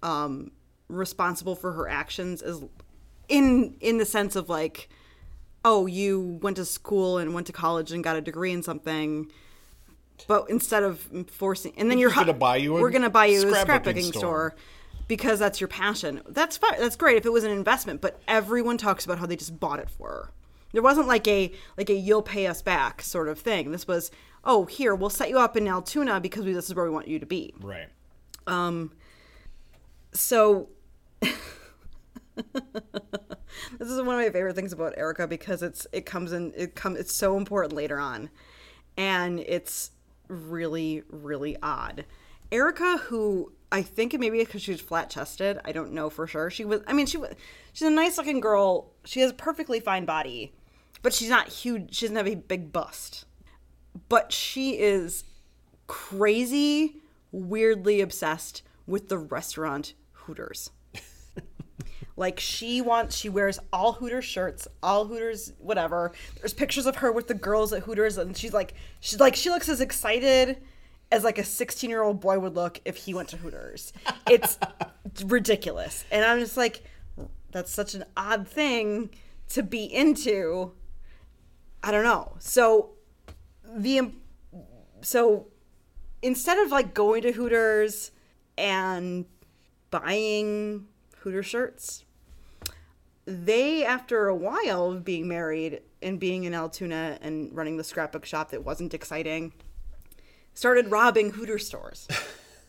[0.02, 0.52] um,
[0.90, 2.64] responsible for her actions as
[3.30, 4.90] in in the sense of like,
[5.64, 9.32] oh, you went to school and went to college and got a degree in something.
[10.28, 13.42] But instead of forcing, and then you're gonna buy you a we're gonna buy you
[13.42, 14.20] a scrapbooking store.
[14.20, 14.56] store
[15.08, 16.22] because that's your passion.
[16.28, 16.80] That's fine.
[16.80, 18.02] That's great if it was an investment.
[18.02, 20.32] But everyone talks about how they just bought it for her.
[20.72, 23.72] There wasn't like a like a you'll pay us back sort of thing.
[23.72, 24.12] This was
[24.44, 27.08] oh here we'll set you up in Altoona because we, this is where we want
[27.08, 27.54] you to be.
[27.62, 27.88] Right.
[28.48, 28.92] Um.
[30.14, 30.70] So
[31.22, 31.34] this
[33.80, 36.98] is one of my favorite things about Erica because it's it comes in it come
[36.98, 38.30] it's so important later on,
[38.98, 39.92] and it's
[40.28, 42.06] really really odd.
[42.52, 46.28] Erica, who I think it maybe because she was flat chested, I don't know for
[46.28, 46.50] sure.
[46.50, 46.82] She was.
[46.88, 47.34] I mean, she was.
[47.74, 48.92] She's a nice looking girl.
[49.04, 50.54] She has a perfectly fine body,
[51.02, 51.94] but she's not huge.
[51.94, 53.26] She doesn't have a big bust.
[54.08, 55.24] But she is
[55.88, 60.70] crazy, weirdly obsessed with the restaurant Hooters.
[62.18, 66.14] Like she wants, she wears all Hooters shirts, all Hooters, whatever.
[66.40, 69.50] There's pictures of her with the girls at Hooters, and she's like, she's like, she
[69.50, 70.62] looks as excited
[71.12, 73.92] as like a 16 year old boy would look if he went to Hooters.
[74.30, 74.58] It's
[75.26, 76.84] ridiculous, and I'm just like,
[77.52, 79.10] that's such an odd thing
[79.50, 80.72] to be into.
[81.84, 82.36] I don't know.
[82.40, 82.92] So
[83.76, 84.12] the
[85.02, 85.48] so
[86.22, 88.12] instead of like going to Hooters
[88.58, 89.26] and
[89.92, 92.05] buying Hooter shirts,
[93.26, 98.26] they after a while of being married and being in Altoona and running the scrapbook
[98.26, 99.54] shop that wasn't exciting,
[100.54, 102.08] started robbing Hooter stores.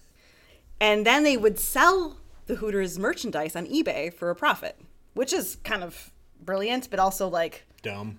[0.81, 2.17] and then they would sell
[2.47, 4.79] the Hooters merchandise on eBay for a profit,
[5.15, 8.19] which is kind of brilliant, but also like Dumb.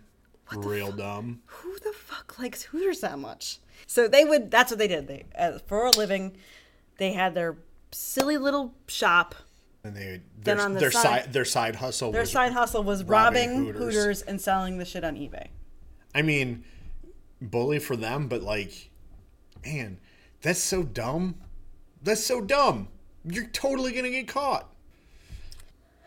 [0.56, 1.42] Real dumb.
[1.46, 3.60] who the fuck likes Hooters that much?
[3.86, 4.50] So they would.
[4.50, 5.08] That's what they did.
[5.08, 6.38] They uh, for a living,
[6.98, 7.58] they had their
[7.92, 9.36] silly little shop.
[9.88, 12.52] And they Then their, on the their side- side their side hustle Their was side
[12.52, 13.96] hustle was robbing robbing, Hooters.
[13.96, 14.22] Hooters.
[14.24, 15.48] and selling the shit on eBay.
[16.14, 16.66] I mean,
[17.42, 18.90] bully for them, but like,
[19.66, 20.00] man,
[20.42, 21.36] that's so dumb.
[22.04, 22.90] That's so dumb.
[23.24, 24.70] You're totally gonna get caught.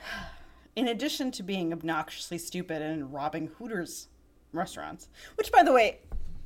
[0.76, 4.08] In addition to being obnoxiously stupid and robbing Hooters
[4.52, 5.98] restaurants, which, by the way,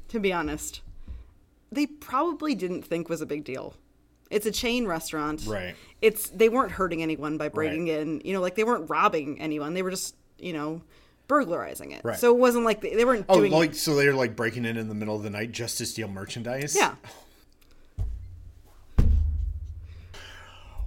[0.08, 0.80] to be honest,
[1.72, 3.74] they probably didn't think was a big deal.
[4.34, 5.44] It's a chain restaurant.
[5.46, 5.74] Right.
[6.02, 7.98] It's they weren't hurting anyone by breaking Right.
[8.00, 8.20] in.
[8.24, 9.74] You know, like they weren't robbing anyone.
[9.74, 10.82] They were just, you know,
[11.28, 12.02] burglarizing it.
[12.04, 12.18] Right.
[12.18, 14.76] So it wasn't like they, they weren't Oh, doing like so they're like breaking in
[14.76, 16.74] in the middle of the night just to steal merchandise.
[16.76, 16.94] Yeah.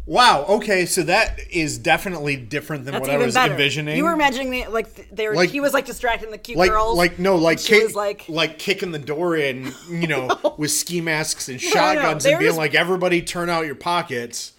[0.07, 0.45] Wow.
[0.47, 3.51] Okay, so that is definitely different than That's what I even was better.
[3.51, 3.97] envisioning.
[3.97, 5.35] You were imagining the, like th- they were.
[5.35, 6.97] Like- he was like distracting the cute like girls.
[6.97, 10.71] like no like She kick, was like, like kicking the door in you know with
[10.71, 14.53] ski masks and shotguns they and were being just- like everybody turn out your pockets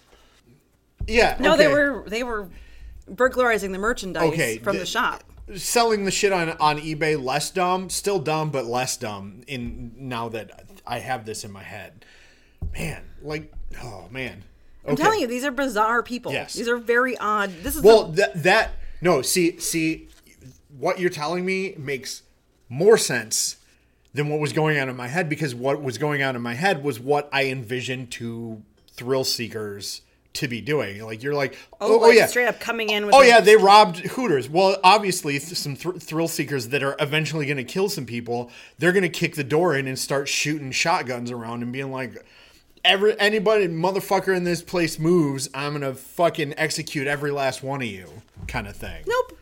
[1.07, 1.73] yeah no, they okay.
[1.73, 2.47] were they were
[3.07, 5.23] burglarizing the merchandise Okay, from th- the shop.
[5.55, 10.29] selling the shit on on ebay less dumb still dumb but less dumb in now
[10.29, 12.05] that i have this in my head
[12.77, 14.43] man like oh man
[14.87, 16.31] I'm telling you, these are bizarre people.
[16.31, 16.53] Yes.
[16.53, 17.51] These are very odd.
[17.63, 20.07] This is Well, the, that that no, see see
[20.77, 22.23] what you're telling me makes
[22.69, 23.57] more sense
[24.13, 26.53] than what was going on in my head because what was going on in my
[26.53, 28.61] head was what I envisioned to
[28.91, 30.01] thrill seekers
[30.33, 31.03] to be doing.
[31.03, 32.25] Like you're like, oh, oh, oh, yeah.
[32.25, 33.15] straight up coming in with.
[33.15, 34.49] Oh yeah, they robbed Hooters.
[34.49, 38.51] Well, obviously, th- some thr thrill seekers that are eventually going to kill some people.
[38.77, 42.25] They're going to kick the door in and start shooting shotguns around and being like,
[42.83, 47.87] "Every anybody motherfucker in this place moves, I'm to fucking execute every last one of
[47.87, 48.07] you,"
[48.47, 49.03] kind of thing.
[49.07, 49.37] Nope.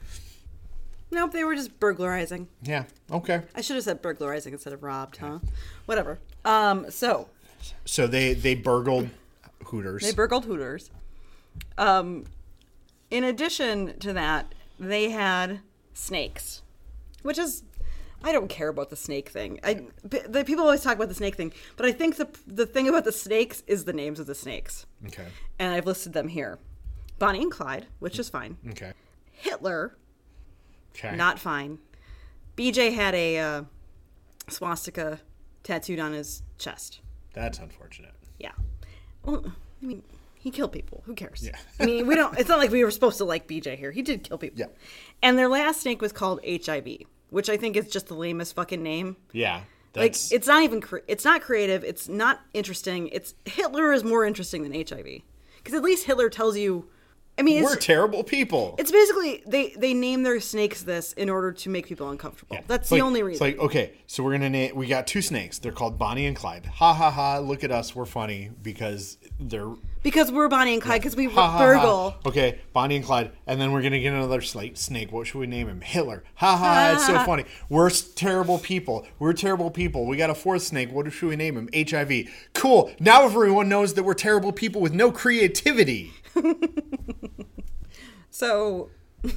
[1.11, 1.31] Nope.
[1.31, 2.47] They were just burglarizing.
[2.63, 2.83] Yeah.
[3.11, 3.41] Okay.
[3.55, 5.39] I should have said burglarizing instead of robbed, huh?
[5.85, 6.19] Whatever.
[6.43, 6.89] Um.
[6.89, 7.29] So
[7.85, 9.09] So they they burgled
[9.65, 10.03] Hooters.
[10.03, 10.89] They burgled Hooters.
[11.77, 12.25] Um,
[13.09, 15.61] in addition to that, they had
[15.93, 16.61] snakes,
[17.23, 17.63] which is
[18.23, 19.59] I don't care about the snake thing.
[19.63, 22.65] I p- the people always talk about the snake thing, but I think the the
[22.65, 25.27] thing about the snakes is the names of the snakes, okay.
[25.59, 26.57] and I've listed them here:
[27.19, 28.57] Bonnie and Clyde, which is fine.
[28.71, 28.93] Okay.
[29.31, 29.95] Hitler,
[30.95, 31.15] Okay.
[31.15, 31.77] not fine.
[32.55, 33.63] BJ had a uh,
[34.49, 35.19] swastika
[35.63, 37.01] tattooed on his chest.
[37.33, 38.13] That's unfortunate.
[38.39, 38.53] Yeah.
[39.23, 39.45] Well,
[39.81, 40.01] I mean,
[40.33, 41.03] he killed people.
[41.05, 41.43] Who cares?
[41.43, 41.55] Yeah.
[41.79, 42.37] I mean, we don't.
[42.39, 43.91] It's not like we were supposed to like BJ here.
[43.91, 44.59] He did kill people.
[44.59, 44.67] Yeah.
[45.21, 46.87] And their last snake was called HIV,
[47.29, 49.17] which I think is just the lamest fucking name.
[49.31, 49.61] Yeah.
[49.95, 50.79] Like, it's not even.
[50.81, 51.83] Cre- it's not creative.
[51.83, 53.07] It's not interesting.
[53.07, 55.21] It's Hitler is more interesting than HIV,
[55.57, 56.87] because at least Hitler tells you.
[57.39, 58.73] I mean, we're terrible people.
[58.79, 62.57] it's basically they they name their snakes this in order to make people uncomfortable.
[62.67, 63.47] That's It's the like- only reason.
[63.47, 64.75] It's like, okay, so we're gonna name.
[64.75, 65.57] We got two snakes.
[65.59, 66.65] They're called Bonnie and Clyde.
[66.65, 67.37] Ha ha ha!
[67.39, 69.71] Look at us, we're funny because they're
[70.03, 71.01] Because we're Bonnie and Clyde.
[71.01, 71.59] Because we Ha, ha, ha.
[71.59, 72.15] burgle.
[72.25, 75.11] Okay, Bonnie and Clyde, and then we're gonna get another slate snake.
[75.11, 75.81] What should we name him?
[75.81, 76.23] Hitler.
[76.35, 76.91] Ha ha!
[76.93, 77.45] It's so funny.
[77.69, 79.05] We're terrible people.
[79.19, 80.05] We're terrible people.
[80.05, 80.91] We got a fourth snake.
[80.91, 81.69] What should we name him?
[81.73, 82.29] HIV.
[82.53, 82.91] Cool.
[82.99, 86.13] Now everyone knows that we're terrible people with no creativity.
[88.29, 88.91] So,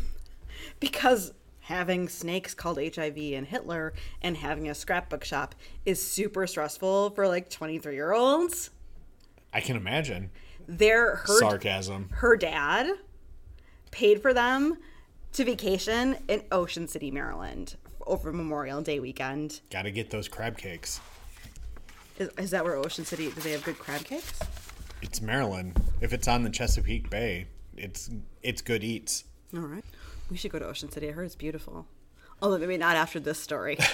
[0.81, 5.55] because having snakes called HIV and Hitler and having a scrapbook shop
[5.87, 8.69] is super stressful for like 23 year olds,
[9.55, 10.31] I can imagine.
[10.71, 12.09] Their her, Sarcasm.
[12.13, 12.89] her dad
[13.91, 14.79] paid for them
[15.33, 19.61] to vacation in Ocean City, Maryland over Memorial Day weekend.
[19.71, 21.01] Got to get those crab cakes.
[22.19, 24.39] Is, is that where Ocean City, do they have good crab cakes?
[25.03, 25.81] It's Maryland.
[26.01, 28.11] If it's on the Chesapeake Bay, it's
[28.43, 29.25] it's good eats.
[29.55, 29.85] All right.
[30.31, 31.09] We should go to Ocean City.
[31.09, 31.87] I heard it's beautiful.
[32.43, 33.79] Although maybe not after this story.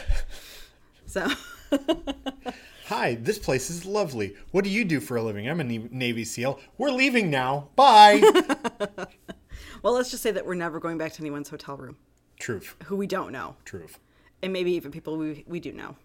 [1.07, 1.29] so,
[2.87, 4.37] Hi, this place is lovely.
[4.53, 5.49] What do you do for a living?
[5.49, 6.61] I'm a Navy SEAL.
[6.79, 7.69] We're leaving now.
[7.75, 8.23] Bye.
[9.83, 11.97] well, let's just say that we're never going back to anyone's hotel room
[12.39, 12.77] Truth.
[12.85, 13.57] who we don't know.
[13.65, 13.99] Truth.
[14.41, 15.97] And maybe even people we, we do know.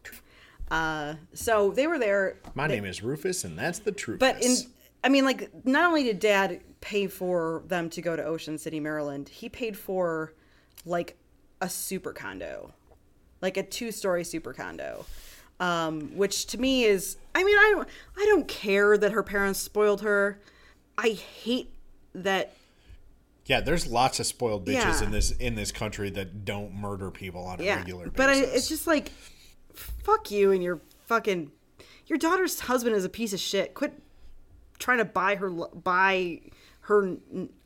[0.72, 2.38] Uh, so they were there.
[2.56, 4.20] My name is Rufus, and that's the truth.
[4.20, 4.56] But in,
[5.04, 8.80] I mean, like, not only did Dad pay for them to go to Ocean City,
[8.80, 10.34] Maryland, he paid for
[10.84, 11.16] like
[11.62, 12.74] a super condo,
[13.42, 15.06] like a two-story super condo,
[15.60, 19.60] um, which to me is, I mean, I don't, I don't care that her parents
[19.60, 20.40] spoiled her.
[20.98, 21.72] I hate
[22.14, 22.54] that.
[23.46, 25.04] yeah, there's lots of spoiled bitches Yeah.
[25.04, 28.18] in this in this country that don't murder people on a Yeah, regular basis.
[28.18, 29.12] but I, it's just like,
[29.74, 31.52] fuck you and your fucking,
[32.08, 33.74] your daughter's husband is a piece of shit.
[33.74, 33.94] Quit
[34.80, 36.42] trying to buy her buy
[36.86, 37.16] her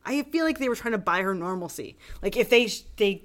[0.04, 3.22] i feel like they were trying to buy her normalcy like if they they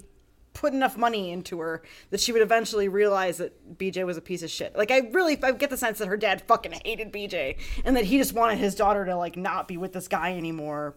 [0.54, 4.42] put enough money into her that she would eventually realize that bj was a piece
[4.42, 4.76] of shit.
[4.76, 8.04] Like i really i get the sense that her dad fucking hated bj and that
[8.04, 10.94] he just wanted his daughter to like not be with this guy anymore.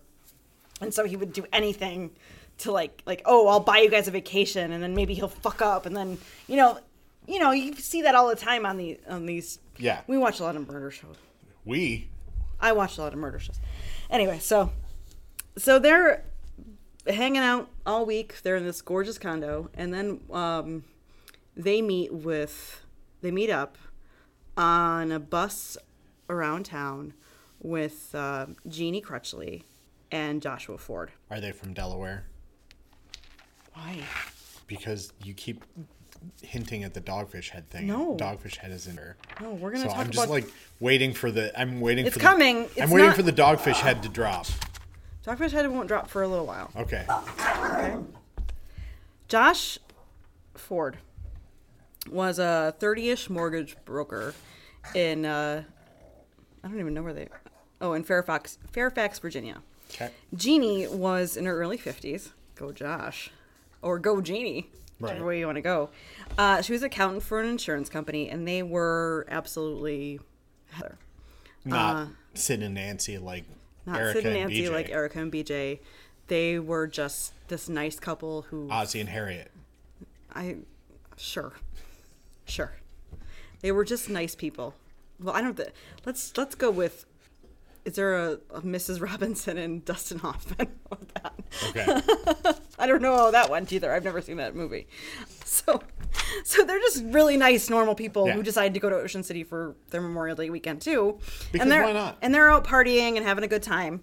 [0.81, 2.11] And so he would do anything
[2.59, 5.61] to like like oh i'll buy you guys a vacation and then maybe he'll fuck
[5.61, 5.85] up.
[5.85, 6.79] And then you know
[7.27, 9.59] you know you see that all the time on the on these.
[9.77, 10.01] Yeah.
[10.07, 11.17] we watch a lot of murder shows.
[11.65, 12.09] We?
[12.59, 13.59] I watch a lot of murder shows.
[14.09, 14.71] Anyway, so
[15.57, 16.23] so they're
[17.07, 18.41] hanging out all week.
[18.41, 20.83] They're in this gorgeous condo, and then um,
[21.55, 22.81] they meet with
[23.21, 23.77] they meet up
[24.57, 25.77] on a bus
[26.29, 27.13] around town
[27.61, 29.63] with uh, Jeannie Crutchley
[30.11, 31.11] and Joshua Ford.
[31.31, 32.25] are they from Delaware?
[33.73, 33.99] Why?
[34.67, 35.63] Because you keep
[36.41, 37.87] hinting at the dogfish head thing.
[37.87, 38.15] No.
[38.15, 39.17] dogfish head is in there.
[39.41, 40.47] No, we're gonna So talk I'm just about like
[40.79, 41.57] waiting for the.
[41.59, 42.05] I'm waiting.
[42.05, 42.63] It's for coming.
[42.63, 44.47] The, It's I'm waiting not- for the dogfish head to drop.
[45.25, 46.69] Dogfish Head won't drop for a little while.
[46.75, 47.05] Okay.
[47.09, 47.95] Okay.
[49.27, 49.79] Josh
[50.53, 50.97] Ford
[52.09, 54.35] was a 30-ish mortgage broker
[54.93, 55.63] in uh
[56.63, 57.27] I don't even know where they
[57.81, 59.61] Oh, in Fairfax, Fairfax, Virginia.
[59.91, 60.09] Okay.
[60.33, 62.29] Jeannie was in her early 50s.
[62.55, 63.31] Go Josh.
[63.81, 64.69] Or go Jeannie.
[64.99, 65.27] Whichever Right.
[65.27, 65.89] way you want to go.
[66.37, 70.21] Uh, she was an accountant for an insurance company, and they were absolutely
[70.71, 70.97] Heather.
[71.65, 73.53] Not Sid and Nancy like Uh,
[73.85, 74.71] Not Erica Sid and and Nancy BJ.
[74.71, 75.79] like Erica and BJ.
[76.27, 79.51] They were just this nice couple who Ozzy and Harriet.
[80.33, 80.57] I
[81.17, 81.53] sure,
[82.45, 82.73] sure.
[83.61, 84.73] They were just nice people.
[85.21, 85.55] Well, I don't.
[85.55, 85.69] Th-
[86.05, 87.05] let's let's go with.
[87.85, 88.99] Is there a, a Mrs.
[88.99, 90.67] Robinson and Dustin Hoffman?
[91.15, 91.33] That?
[91.69, 92.55] Okay.
[92.79, 93.91] I don't know how that went either.
[93.91, 94.87] I've never seen that movie.
[95.43, 95.81] So,
[96.43, 98.33] so they're just really nice, normal people Yeah.
[98.33, 101.19] who decided to go to Ocean City for their Memorial Day weekend too.
[101.51, 102.17] Because and they're, why not?
[102.21, 104.01] And they're out partying and having a good time.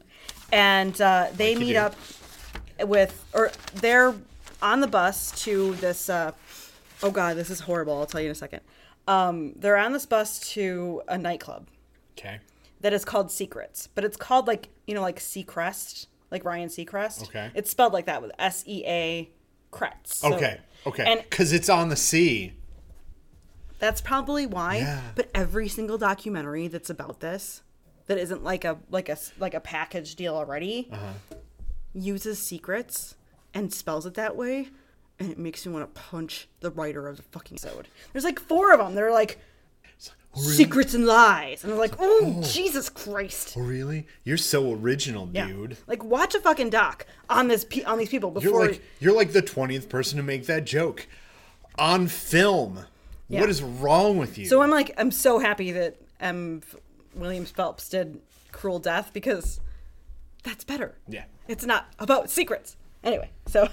[0.52, 1.94] And uh, they Like meet up
[2.80, 4.14] with, or they're
[4.60, 6.08] on the bus to this.
[6.08, 6.32] Uh,
[7.02, 7.98] oh God, this is horrible.
[7.98, 8.60] I'll tell you in a second.
[9.06, 11.66] Um, they're on this bus to a nightclub
[12.18, 12.38] Okay.
[12.82, 17.24] That is called Secrets, but it's called like you know like Seacrest, like Ryan Seacrest.
[17.24, 17.50] Okay.
[17.54, 19.30] It's spelled like that with S E A
[19.72, 20.06] Kretz.
[20.08, 20.60] So- Okay.
[20.86, 21.04] Okay.
[21.06, 22.52] And Because it's on the sea.
[23.78, 24.76] that's probably why.
[24.78, 25.00] Yeah.
[25.14, 27.62] But every single documentary that's about this,
[28.06, 31.36] that isn't like a like a like a package deal already, Uh-huh.
[31.94, 33.14] uses secrets
[33.54, 34.68] and spells it that way,
[35.18, 37.86] and it makes me want to punch the writer of the fucking episode.
[38.12, 38.94] There's like four of them.
[38.94, 39.38] They're like
[40.34, 43.54] secrets and lies, and I'm like, oh, Jesus Christ.
[43.56, 44.06] Oh, really?
[44.24, 45.46] You're so original, Yeah.
[45.46, 45.76] dude.
[45.86, 48.50] Like watch a fucking doc on this pe- on these people before.
[48.50, 51.06] You're like you're like the twentieth person to make that joke
[51.78, 52.86] on film.
[53.28, 53.40] Yeah.
[53.40, 54.46] What is wrong with you?
[54.46, 56.62] So I'm like, I'm so happy that M.
[57.14, 58.20] Williams Phelps did
[58.52, 59.60] Cruel Death because
[60.44, 60.94] that's better.
[61.08, 61.24] Yeah.
[61.48, 62.76] It's not about secrets.
[63.04, 63.68] Anyway, so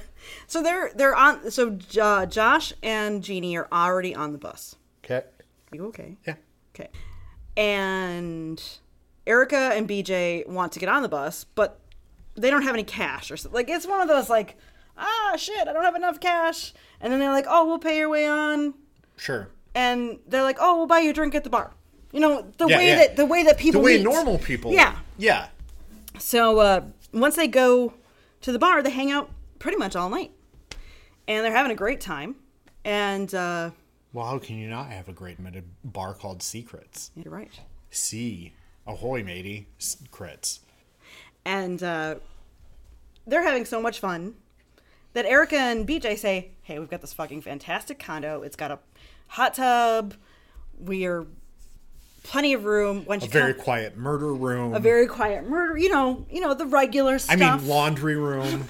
[0.48, 1.52] so they're they're on.
[1.52, 4.76] So uh, Josh and Jeannie are already on the bus.
[5.06, 5.24] okay.
[5.74, 6.18] You okay?
[6.26, 6.36] Yeah.
[6.76, 6.90] Okay.
[7.58, 8.62] And
[9.28, 11.80] Erica and BJ want to get on the bus, but
[12.36, 13.56] they don't have any cash or something.
[13.56, 14.56] Like it's one of those like,
[14.98, 16.74] ah shit, I don't have enough cash.
[17.02, 18.74] And then they're like, oh, we'll pay your way on.
[19.18, 19.50] Sure.
[19.76, 21.72] And they're like, oh, we'll buy you a drink at the bar.
[22.12, 22.96] You know the Yeah, way yeah.
[22.96, 24.72] that the way that people The way normal people.
[24.72, 24.98] Yeah.
[25.18, 25.50] Yeah.
[26.18, 26.82] So uh,
[27.14, 27.94] once they go
[28.42, 30.32] to the bar, they hang out pretty much all night,
[31.28, 32.36] and they're having a great time.
[32.84, 33.72] And uh,
[34.14, 37.12] Well, how can you not have a great minute bar called Secrets?
[37.16, 37.52] you're right.
[37.92, 38.54] C.
[38.88, 39.68] Ahoy, matey.
[39.78, 40.62] Secrets.
[41.46, 42.16] and uh,
[43.28, 44.34] they're having so much fun
[45.14, 48.42] that Erica and BJ say, "Hey, we've got this fucking fantastic condo.
[48.42, 48.80] It's got a
[49.28, 50.16] hot tub.
[50.80, 51.26] We are
[52.24, 53.06] plenty of room.
[53.06, 54.74] When A very quiet murder room.
[54.74, 55.78] a very quiet murder.
[55.78, 57.40] You know, you know the regular stuff.
[57.40, 58.68] I mean, laundry room.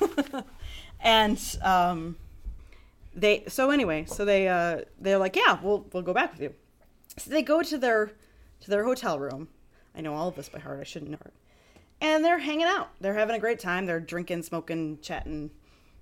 [1.02, 2.18] and um,
[3.20, 3.44] they.
[3.48, 6.54] So anyway, so they uh, they're like, "Yeah, we'll we'll go back with you."
[7.18, 8.12] So they go to their
[8.62, 9.50] to their hotel room.
[9.96, 10.80] I know all of this by heart.
[10.80, 11.34] I shouldn't know it.
[12.02, 12.90] And they're hanging out.
[13.02, 13.86] They're having a great time.
[13.86, 15.52] They're drinking, smoking, chatting,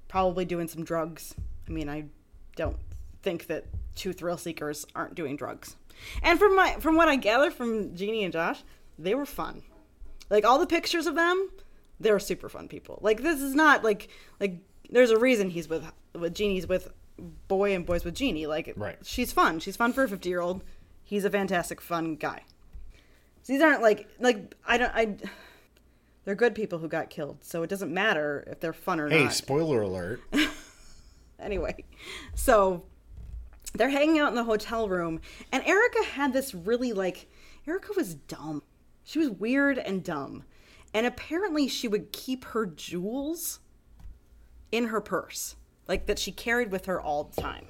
[0.08, 1.34] probably doing some drugs.
[1.68, 2.06] I mean, I
[2.56, 2.78] don't
[3.24, 3.66] think that
[3.96, 5.76] two thrill seekers aren't doing drugs.
[6.22, 8.64] And from my from what I gather from Jeannie and Josh,
[9.00, 9.64] they were fun.
[10.30, 11.50] Like all the pictures of them,
[12.00, 13.00] they're super fun people.
[13.02, 14.10] Like this is not like
[14.40, 14.60] like
[14.90, 16.90] there's a reason he's with with Jeannie's with
[17.48, 18.48] boy and boys with Jeannie.
[18.48, 18.98] Like Right.
[19.04, 19.60] she's fun.
[19.60, 20.64] She's fun for a 50 year old.
[21.04, 22.44] He's a fantastic fun guy.
[23.44, 25.18] So these aren't like like I don't I.
[26.26, 29.24] They're good people who got killed, so it doesn't matter if they're fun or hey,
[29.24, 29.28] not.
[29.30, 30.20] Hey, spoiler alert.
[31.40, 31.86] anyway,
[32.36, 32.84] so
[33.74, 35.22] they're hanging out in the hotel room,
[35.54, 37.30] and Erica had this really like
[37.66, 38.62] Erica was dumb.
[39.06, 40.44] She was weird and dumb,
[40.94, 43.62] and apparently she would keep her jewels
[44.70, 45.56] in her purse,
[45.88, 47.66] like that she carried with her all the time.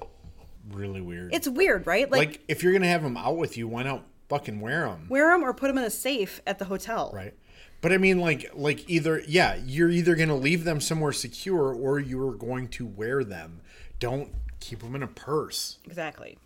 [0.70, 1.34] Really weird.
[1.34, 2.10] It's weird, right?
[2.10, 4.86] Like, like, if you're going to have them out with you, why not fucking wear
[4.86, 5.06] them?
[5.08, 7.10] wear them or put them in a safe at the hotel.
[7.14, 7.34] Right.
[7.80, 11.72] But I mean, like, like either, yeah, you're either going to leave them somewhere secure
[11.72, 13.60] or you're going to wear them.
[14.00, 15.78] Don't keep them in a purse.
[15.84, 16.38] Exactly.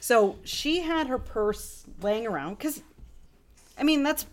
[0.00, 2.82] So she had her purse laying around because,
[3.76, 4.26] I mean, that's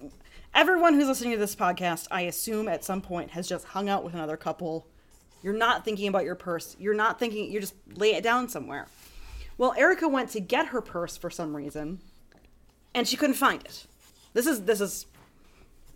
[0.53, 4.03] everyone who's listening to this podcast, I assume at some point has just hung out
[4.03, 4.87] with another couple.
[5.45, 6.75] You're not thinking about your purse.
[6.79, 8.87] You're not thinking, you just lay it down somewhere.
[9.59, 11.99] Well, Erica went to get her purse for some reason
[12.95, 13.85] and she couldn't find it.
[14.33, 15.05] This is, this is,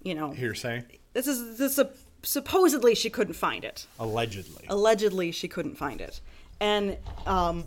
[0.04, 0.84] you know, Hearsay.
[1.14, 1.86] this is, this is
[2.22, 4.68] supposedly she couldn't find it Allegedly.
[4.70, 6.22] allegedly she couldn't find it
[6.60, 7.64] and um,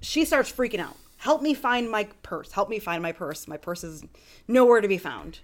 [0.00, 3.58] she starts freaking out help me find my purse help me find my purse my
[3.58, 4.02] purse is
[4.48, 5.40] nowhere to be found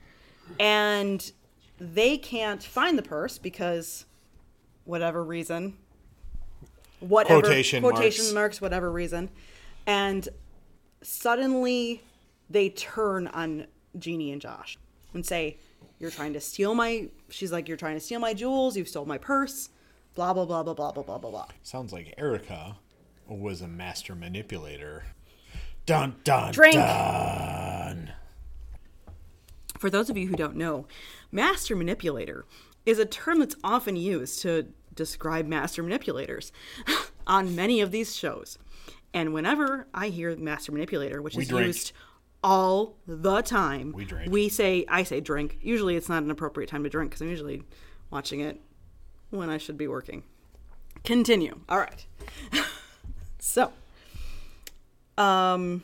[0.59, 1.30] and
[1.78, 4.07] they can't find the purse because
[4.87, 5.76] whatever reason
[7.01, 8.34] whatever Quotation quotation marks.
[8.34, 9.28] marks whatever reason
[9.87, 10.28] and
[11.03, 12.03] suddenly
[12.49, 13.66] they turn on
[13.99, 14.78] Jeannie and Josh
[15.14, 15.59] and say,
[15.99, 19.05] You're trying to steal my she's like, You're trying to steal my jewels, You've stole
[19.07, 19.68] my purse,
[20.14, 21.47] blah blah blah blah blah blah blah blah blah.
[21.62, 22.76] Sounds like Erica
[23.28, 25.05] was a master manipulator.
[25.84, 26.74] Dun dun Drink.
[26.76, 28.12] dun.
[29.78, 30.87] For those of you who don't know,
[31.30, 32.45] master manipulator
[32.87, 36.53] is a term that's often used to describe master manipulators
[37.26, 38.59] on many of these shows.
[39.12, 41.66] And whenever I hear master manipulator, which We is drink.
[41.66, 41.93] used
[42.43, 44.30] all the time, We drink.
[44.32, 45.59] we say, I say drink.
[45.61, 47.62] Usually it's not an appropriate time to drink because I'm usually
[48.11, 48.61] watching it
[49.30, 50.22] when I should be working.
[51.05, 51.61] Continue.
[51.68, 52.07] All right.
[53.39, 53.72] so,
[55.18, 55.82] um,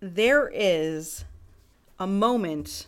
[0.00, 1.24] there is
[1.98, 2.86] a moment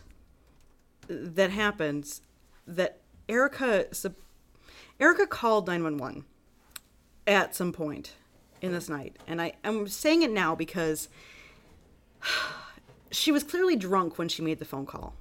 [1.07, 2.21] that happens
[2.67, 3.87] that Erica
[4.99, 6.25] Erica called 911
[7.25, 8.13] at some point
[8.61, 11.09] in this night and I I'm saying it now because
[13.11, 15.13] she was clearly drunk when she made the phone call.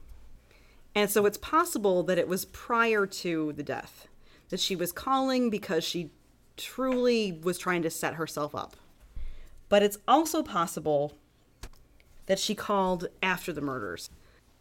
[0.95, 4.09] And so it's possible that it was prior to the death
[4.51, 6.11] that she was calling because she
[6.57, 8.77] truly was trying to set herself up.
[9.71, 11.15] But it's also possible
[12.27, 14.11] that she called after the murders.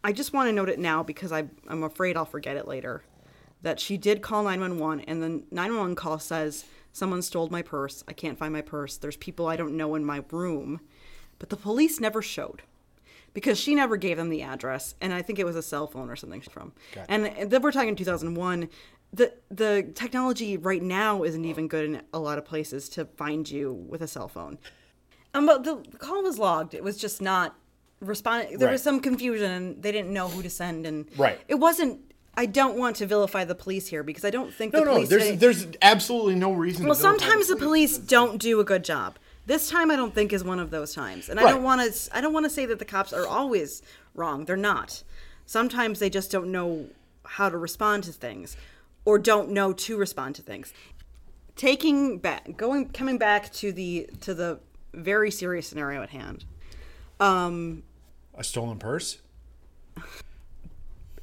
[0.04, 3.02] I just want to note it now because I, I'm afraid I'll forget it later.
[3.62, 8.04] That she did call 911, and the 911 call says, Someone stole my purse.
[8.06, 8.96] I can't find my purse.
[8.96, 10.80] There's people I don't know in my room.
[11.38, 12.62] But the police never showed
[13.34, 16.10] because she never gave them the address, and I think it was a cell phone
[16.10, 16.72] or something from.
[16.94, 17.10] Gotcha.
[17.10, 18.68] And, then we're talking 2001.
[19.14, 23.50] The the technology right now isn't even good in a lot of places to find
[23.50, 24.58] you with a cell phone.
[25.34, 26.74] Um, but the call was logged.
[26.74, 27.56] It was just not
[28.02, 28.58] responding.
[28.58, 31.38] There was some confusion, and they didn't know who to send, and Right.
[31.48, 32.00] It wasn't.
[32.34, 34.92] I don't want to vilify the police here because I don't think No, the no,
[34.94, 35.08] police.
[35.10, 36.86] there's did- there's absolutely no reason.
[36.86, 39.18] well, to vilify sometimes the police don't do a good job.
[39.44, 41.28] This time I don't think is one of those times.
[41.28, 43.82] And I don't want to I don't want to say that the cops are always
[44.14, 44.44] wrong.
[44.46, 45.02] They're not.
[45.46, 46.86] Sometimes they just don't know
[47.24, 48.56] how to respond to things
[49.04, 50.72] or don't know to respond to things.
[51.54, 54.60] Taking back going coming back to the to the
[54.94, 56.46] very serious scenario at hand.
[57.20, 57.82] Um
[58.34, 59.18] A stolen purse?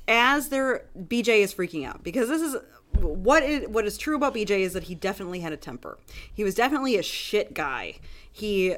[0.08, 2.56] as their BJ is freaking out because this is
[2.94, 6.00] what is what is true about BJ is that he definitely had a temper.
[6.34, 7.96] He was definitely a shit guy.
[8.32, 8.76] He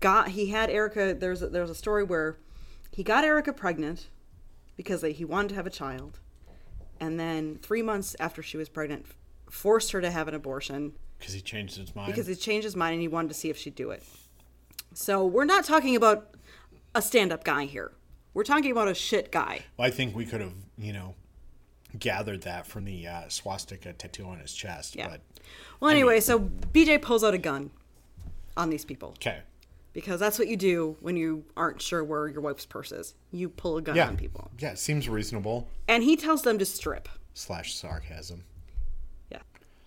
[0.00, 1.14] got he had Erica.
[1.14, 2.36] There's a, there's a story where
[2.92, 4.08] he got Erica pregnant
[4.76, 6.18] because he wanted to have a child,
[7.00, 9.06] and then three months after she was pregnant,
[9.48, 12.12] forced her to have an abortion Because he changed his mind.
[12.12, 14.02] because he changed his mind and he wanted to see if she'd do it.
[14.92, 16.34] So we're not talking about
[16.94, 17.92] a stand-up guy here.
[18.32, 19.60] We're talking about a shit guy.
[19.76, 21.14] Well, I think we could have, you know,
[21.98, 24.96] gathered that from the uh, swastika tattoo on his chest.
[24.96, 25.08] Yeah.
[25.08, 25.20] But
[25.80, 27.70] Well, anyway, so BJ pulls out a gun
[28.56, 29.40] on these people okay,
[29.92, 33.14] because that's what you do when you aren't sure where your wife's purse is.
[33.30, 35.68] You pull a gun yeah, on people, yeah, it seems reasonable.
[35.86, 37.08] and he tells them to strip.
[37.34, 38.44] Slash sarcasm.
[39.30, 39.42] Yeah,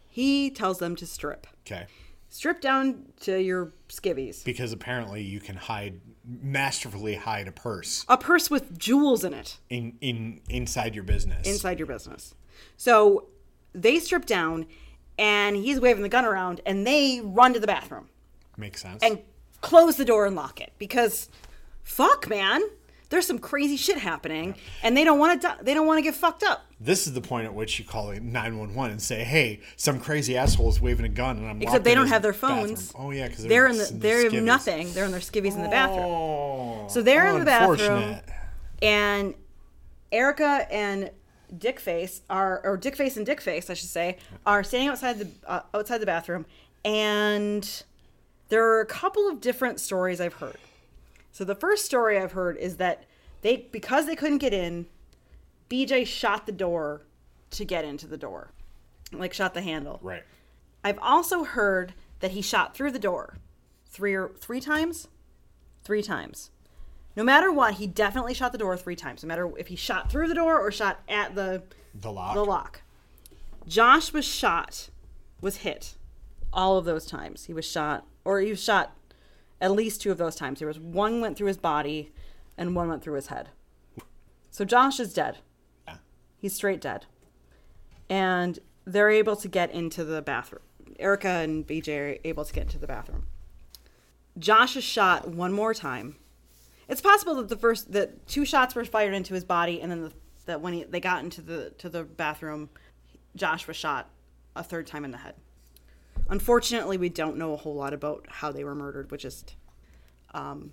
[0.07, 1.47] he tells them to strip.
[1.65, 1.87] Okay,
[2.29, 4.43] Strip down to your skivvies.
[4.45, 9.57] because apparently you can hide masterfully hide a purse A purse with jewels in it
[9.69, 11.47] in in inside your business.
[11.47, 12.35] inside your business.
[12.75, 13.27] So
[13.73, 14.65] they strip down,
[15.17, 18.09] and he's waving the gun around, and they run to the bathroom.
[18.57, 19.01] Makes sense.
[19.03, 19.19] and
[19.61, 21.29] close the door and lock it because
[21.83, 22.61] fuck man
[23.09, 26.15] there's some crazy shit happening and they don't want to they don't want to get
[26.15, 26.65] fucked up.
[26.79, 30.69] This is the point at which you call 911 and say, "Hey, some crazy asshole
[30.69, 32.93] is waving a gun," and I'm except they don't have their bathroom." phones.
[32.95, 34.91] Oh yeah, because they're in the they're in nothing.
[34.93, 36.05] They're in their skivvies in the bathroom.
[36.05, 38.17] Oh, So they're in the bathroom.
[38.81, 39.33] and
[40.11, 41.11] erica and
[41.53, 45.97] dickface are or dickface and dickface i should say are standing outside the uh, outside
[45.97, 46.45] the bathroom
[46.85, 47.83] and
[48.49, 50.55] there are a couple of different stories i've heard
[51.37, 53.03] so the first story i've heard is that
[53.41, 54.87] they because they couldn't get in
[55.69, 57.03] bj shot the door
[57.51, 58.49] to get into the door
[59.13, 60.23] like shot the handle Right.
[60.83, 63.35] i've also heard that he shot through the door
[63.85, 65.07] three or three times
[65.83, 66.49] three times
[67.15, 70.11] no matter what he definitely shot the door three times no matter if he shot
[70.11, 71.61] through the door or shot at the
[71.93, 72.33] The lock.
[72.33, 72.81] the lock.
[73.67, 74.89] Josh was shot,
[75.41, 75.95] was hit
[76.53, 77.45] all of those times.
[77.45, 78.95] He was shot, or he was shot
[79.59, 80.59] at least two of those times.
[80.59, 82.11] There was one went through his body
[82.57, 83.49] and one went through his head.
[84.49, 85.37] So Josh is dead.
[85.87, 85.97] Yeah.
[86.37, 87.05] He's straight dead.
[88.09, 90.63] And they're able to get into the bathroom.
[90.99, 93.27] Erica and BJ are able to get into the bathroom.
[94.39, 96.15] Josh is shot one more time.
[96.87, 100.03] It's possible that the first that two shots were fired into his body, and then
[100.03, 100.13] the,
[100.45, 102.69] that when he, they got into the to the bathroom,
[103.35, 104.09] Josh was shot
[104.55, 105.35] a third time in the head.
[106.29, 109.43] Unfortunately, we don't know a whole lot about how they were murdered, which is.
[110.33, 110.71] Um,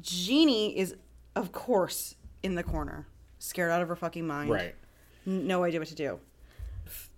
[0.00, 0.94] Jeannie is,
[1.36, 3.06] of course, in the corner,
[3.38, 4.74] scared out of her fucking mind Right.
[5.26, 6.18] no idea what to do
[6.86, 7.10] F-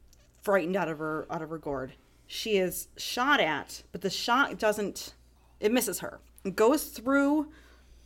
[0.43, 1.93] frightened out of her out of her gourd
[2.27, 5.13] she is shot at but the shot doesn't
[5.61, 7.49] it misses her it goes through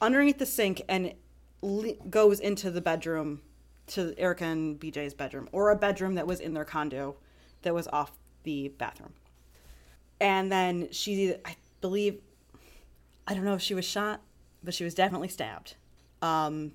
[0.00, 1.14] underneath the sink and
[1.62, 3.40] le- goes into the bedroom
[3.86, 7.14] to erica and bj's bedroom or a bedroom that was in their condo
[7.62, 8.10] that was off
[8.42, 9.12] the bathroom
[10.20, 12.20] and then she i believe
[13.26, 14.20] i don't know if she was shot
[14.62, 15.74] but she was definitely stabbed
[16.22, 16.72] um,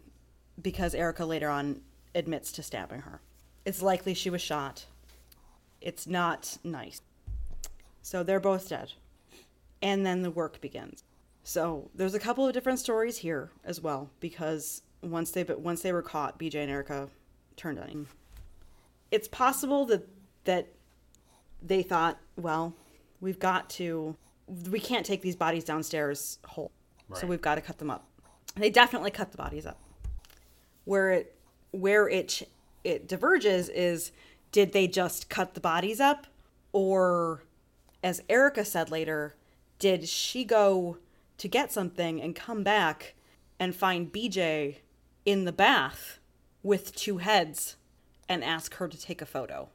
[0.62, 1.82] because Erica later on
[2.16, 3.22] admits to stabbing her.
[3.66, 4.86] It's likely she was shot.
[5.82, 7.02] It's not nice.
[8.02, 8.94] So they're both dead.
[9.82, 11.04] And then the work begins.
[11.44, 15.82] So there's a couple of different stories here as well because once they but once
[15.82, 17.10] they were caught, BJ and Erica
[17.58, 18.08] turned on him.
[19.12, 20.08] It's possible that
[20.46, 20.68] that
[21.62, 22.74] they thought, well,
[23.24, 24.15] we've got to
[24.69, 26.71] we can't take these bodies downstairs whole.
[27.15, 28.07] So we've got to cut them up.
[28.55, 29.80] They definitely cut the bodies up
[30.86, 31.36] where it
[31.71, 32.47] where it
[32.84, 34.11] it diverges is
[34.51, 36.28] did they just cut the bodies up
[36.71, 37.43] or
[38.03, 39.36] as Erica said later
[39.80, 40.97] did she go
[41.38, 43.15] to get something and come back
[43.59, 44.78] and find BJ
[45.26, 46.19] in the bath
[46.61, 47.76] with two heads
[48.28, 49.69] and ask her to take a photo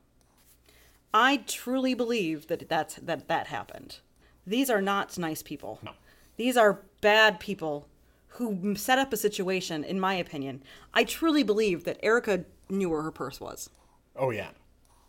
[1.14, 3.98] I truly believe that that's that that happened
[4.46, 5.92] these are not nice people No.
[6.36, 7.86] these are bad people
[8.32, 10.62] who set up a situation, in my opinion.
[10.94, 13.68] I truly believe that Erica knew where her purse was.
[14.14, 14.50] Oh yeah.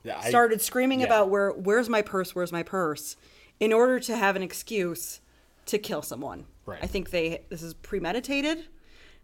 [0.04, 0.20] Yeah.
[0.24, 1.08] I, Started screaming yeah.
[1.08, 3.18] about where where's my purse, where's my purse,
[3.60, 5.20] in order to have an excuse
[5.68, 6.46] to kill someone.
[6.66, 6.80] Right.
[6.82, 8.66] I think they this is premeditated.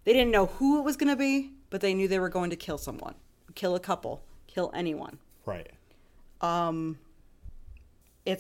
[0.04, 2.52] They didn't know who it was going to be, but they knew they were going
[2.52, 3.16] to kill someone,
[3.56, 5.18] kill a couple, kill anyone.
[5.46, 5.72] Right.
[6.42, 6.96] It's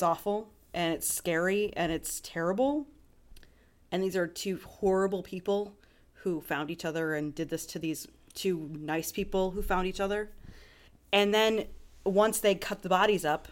[0.03, 2.87] awful and it's scary and it's terrible
[3.91, 5.73] And these are two horrible people
[6.23, 9.99] who found each other and did this to these two nice people who found each
[10.01, 10.31] other.
[11.13, 11.65] And then
[12.03, 13.47] once they cut the bodies up,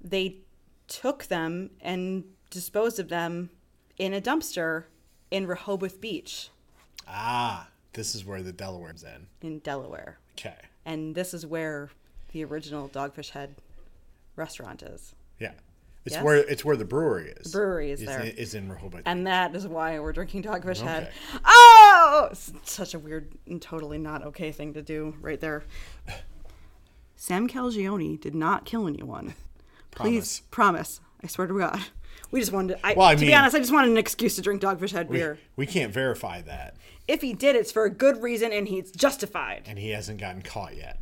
[0.00, 0.38] they
[0.88, 3.50] took them and disposed of them
[3.98, 4.84] in a dumpster
[5.30, 6.48] in Rehoboth Beach
[7.08, 9.26] Ah, this is where the Delaware's in.
[9.42, 10.18] in Delaware.
[10.32, 10.56] Okay.
[10.84, 11.90] And this is where
[12.32, 13.56] the original Dogfish Head
[14.36, 15.14] restaurant is.
[15.38, 15.52] Yeah.
[16.04, 16.24] It's Yes?
[16.24, 17.50] where it's where the brewery is.
[17.50, 18.06] The brewery is is
[18.52, 18.62] there.
[18.62, 19.02] In, Rehoboth.
[19.06, 21.10] And that is why we're drinking Dogfish Head.
[21.44, 22.30] Oh!
[22.62, 25.64] Such a weird and totally not okay thing to do right there.
[27.16, 29.34] Sam Calagione did not kill anyone.
[29.90, 31.00] Please promise.
[31.24, 31.80] I swear to God.
[32.30, 34.36] We just wanted to, I, Well, I to be honest, I just wanted an excuse
[34.36, 35.38] to drink Dogfish Head we, beer.
[35.54, 36.76] we can't verify that,
[37.08, 39.62] If he did, it's for a good reason and he's justified.
[39.66, 40.98] and he hasn't gotten caught yet.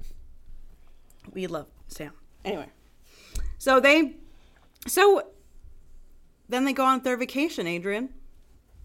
[1.32, 2.12] We love Sam.
[2.44, 2.66] Anyway,
[3.58, 4.16] so they,
[4.86, 5.22] so
[6.48, 8.10] then they go on their vacation, Adrian.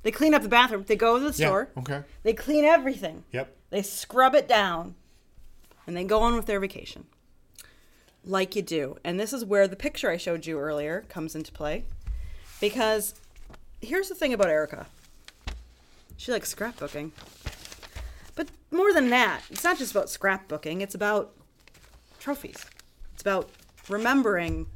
[0.04, 0.86] They clean up the bathroom.
[0.88, 1.48] They go to the Yeah.
[1.48, 1.70] store.
[1.78, 2.04] Okay.
[2.24, 3.26] They clean everything.
[3.34, 3.56] Yep.
[3.70, 4.96] They scrub it down
[5.86, 7.06] and they go on with their vacation.
[8.24, 8.98] Like you do.
[9.04, 11.84] And this is where the picture I showed you earlier comes into play.
[12.62, 13.14] Because
[13.82, 14.88] here's the thing about Erica
[16.16, 17.12] she likes scrapbooking.
[18.36, 21.34] But more than that, it's not just about scrapbooking, it's about
[22.20, 22.66] trophies.
[23.14, 23.50] It's about
[23.88, 24.68] remembering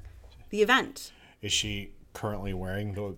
[0.49, 1.11] the event.
[1.41, 3.15] Is she currently wearing the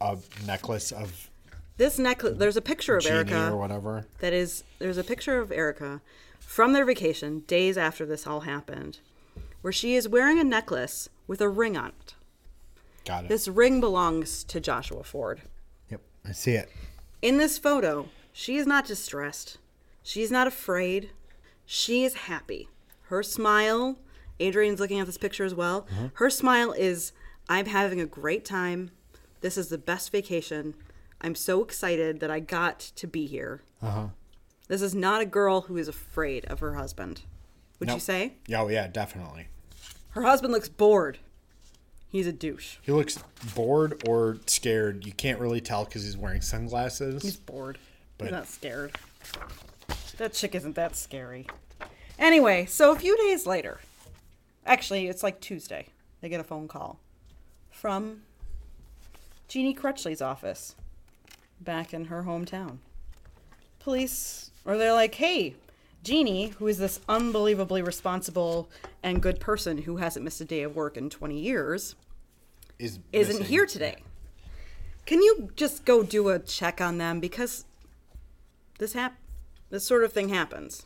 [0.00, 0.16] a
[0.46, 1.28] necklace of
[1.76, 3.52] This necklace, there's a picture of genie Erica.
[3.52, 4.06] or whatever?
[4.20, 6.00] that is there's a picture of Erica
[6.38, 9.00] from their vacation days after this all happened
[9.60, 12.14] where she is wearing a necklace with a ring on it.
[13.04, 13.28] Got it.
[13.28, 15.42] This ring belongs to Joshua Ford.
[15.90, 16.00] yep.
[16.26, 16.70] I see it.
[17.20, 19.58] In this photo, she is not distressed.
[20.02, 21.10] She's not afraid.
[21.66, 22.68] She is happy.
[23.10, 23.98] Her smile,
[24.38, 25.84] Adrian's looking at this picture as well.
[26.14, 27.10] Her smile is
[27.48, 28.92] I'm having a great time.
[29.40, 30.74] This is the best vacation.
[31.20, 33.62] I'm so excited that I got to be here.
[33.82, 34.06] Uh-huh.
[34.68, 37.22] This is not a girl who is afraid of her husband.
[37.80, 38.34] Would you say?
[38.46, 39.48] Yeah, oh, yeah, definitely.
[40.10, 41.18] Her husband looks bored.
[42.06, 42.76] He's a douche.
[42.82, 43.18] He looks
[43.56, 45.04] bored or scared.
[45.04, 47.24] You can't really tell because he's wearing sunglasses.
[47.24, 47.78] He's bored.
[48.18, 48.92] But- He's not scared.
[50.18, 51.48] That chick isn't that scary.
[52.20, 53.80] Anyway, so a few days later,
[54.66, 55.86] actually, it's like Tuesday,
[56.20, 57.00] they get a phone call
[57.70, 58.20] from
[59.48, 60.76] Jeannie Crutchley's office
[61.60, 62.76] back in her hometown.
[63.78, 65.54] Police, or they're like, hey,
[66.04, 68.68] Jeannie, who is this unbelievably responsible
[69.02, 71.94] and good person who hasn't missed a day of work in 20 years,
[72.78, 73.96] is isn't missing- here today.
[75.06, 77.64] Can you just go do a check on them because
[78.78, 79.18] this hap-
[79.70, 80.84] this sort of thing happens.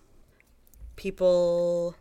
[0.96, 1.94] People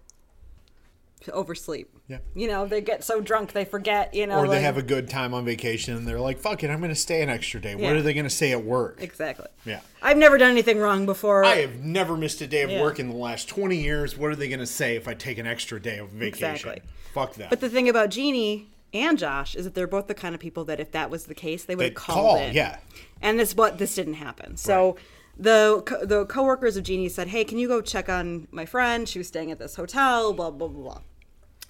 [1.31, 1.89] oversleep.
[2.09, 2.17] Yeah.
[2.35, 4.81] You know, they get so drunk they forget, you know, Or they like- have a
[4.81, 7.61] good time on vacation and they're like, fuck it, I'm going to stay an extra
[7.61, 7.75] day.
[7.75, 8.97] What are they going to say at work?
[9.01, 9.47] Exactly.
[9.65, 9.79] Yeah.
[10.01, 11.45] I've never done anything wrong before.
[11.45, 12.81] I have never missed a day of Yeah.
[12.81, 14.17] work in the last 20 years.
[14.17, 16.27] What are they going to say if I take an extra day of vacation?
[16.55, 16.81] Exactly.
[17.13, 17.49] Fuck that.
[17.49, 20.65] But the thing about Jeannie and Josh is that they're both the kind of people
[20.65, 22.53] that if that was the case, they would have called call, in.
[22.53, 22.79] yeah.
[23.21, 24.57] And this what this didn't happen.
[24.57, 24.97] So
[25.37, 29.07] the co- the coworkers of Jeannie said, "Hey, can you go check on my friend?
[29.09, 31.01] She was staying at this hotel." Blah blah blah blah.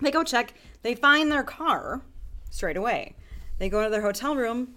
[0.02, 0.54] They go check.
[0.82, 2.02] They find their car
[2.50, 3.16] straight away.
[3.60, 4.76] They go into their hotel room.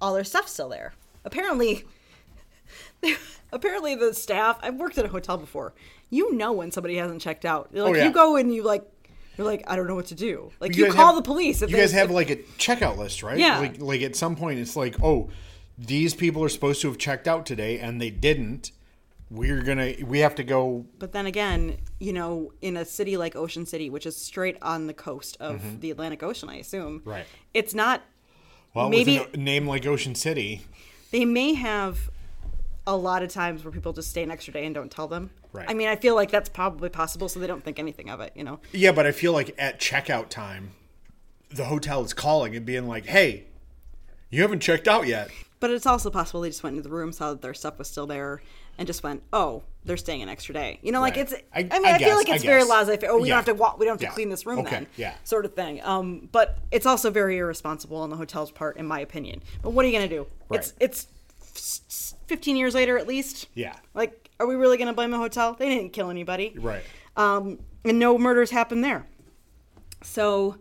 [0.00, 0.94] All their stuff's still there.
[1.24, 1.84] Apparently,
[3.52, 4.58] apparently the staff.
[4.62, 5.74] I've worked at a hotel before.
[6.08, 7.70] You know when somebody hasn't checked out.
[7.74, 8.04] Oh, like Oh, yeah.
[8.06, 8.84] you go and you like.
[9.38, 10.50] You're like, I don't know what to do.
[10.60, 11.62] Like you, guys call have- the police.
[11.62, 13.38] If you they- guys have like a checkout list, right?
[13.38, 13.58] Yeah.
[13.58, 15.30] Like, like at some point, it's like, oh,
[15.80, 18.70] these people are supposed to have checked out today and they didn't.
[19.30, 19.94] We're gonna.
[20.04, 20.86] We have to go.
[20.98, 24.88] But then again, you know, in a city like Ocean City, which is straight on
[24.88, 27.00] the coast of the Atlantic Ocean, I assume.
[27.00, 27.08] Mm-hmm.
[27.10, 27.26] Right.
[27.54, 28.02] It's not.
[28.74, 30.62] Well, Maybe- with a name like Ocean City,
[31.12, 32.10] They may have
[32.86, 35.30] a lot of times where people just stay an extra day and don't tell them.
[35.52, 35.66] Right.
[35.68, 38.32] I mean, I feel like that's probably possible, so they don't think anything of it.
[38.34, 38.58] You know.
[38.72, 38.90] yeah.
[38.92, 40.72] But I feel like at checkout time,
[41.50, 43.44] the hotel is calling and being like, "Hey,
[44.28, 45.30] you haven't checked out yet."
[45.60, 47.86] But it's also possible they just went into the room, saw that their stuff was
[47.88, 48.40] still there,
[48.78, 51.30] and just went, "Oh, they're staying an extra day." You know, like Right.
[51.30, 51.34] it's.
[51.54, 52.70] I, I- mean, I I, feel like it's very guess.
[52.70, 53.10] laissez-faire.
[53.10, 53.34] Oh, we Yeah.
[53.34, 53.60] don't have to.
[53.60, 54.10] Wa- we don't have to Yeah.
[54.12, 54.86] clean this room Okay, then.
[54.96, 55.14] yeah.
[55.24, 55.82] Sort of thing.
[55.84, 59.42] Um, but it's also very irresponsible on the hotel's part, in my opinion.
[59.62, 60.26] But what are you gonna do?
[60.50, 60.76] It's Right.
[60.80, 61.06] it's
[61.42, 63.48] f- s- 15 years later at least.
[63.54, 63.74] Yeah.
[63.92, 65.52] Like, are we really gonna blame the hotel?
[65.58, 66.82] They didn't kill anybody Right.
[67.18, 69.06] um, and no murders happened there.
[70.02, 70.56] So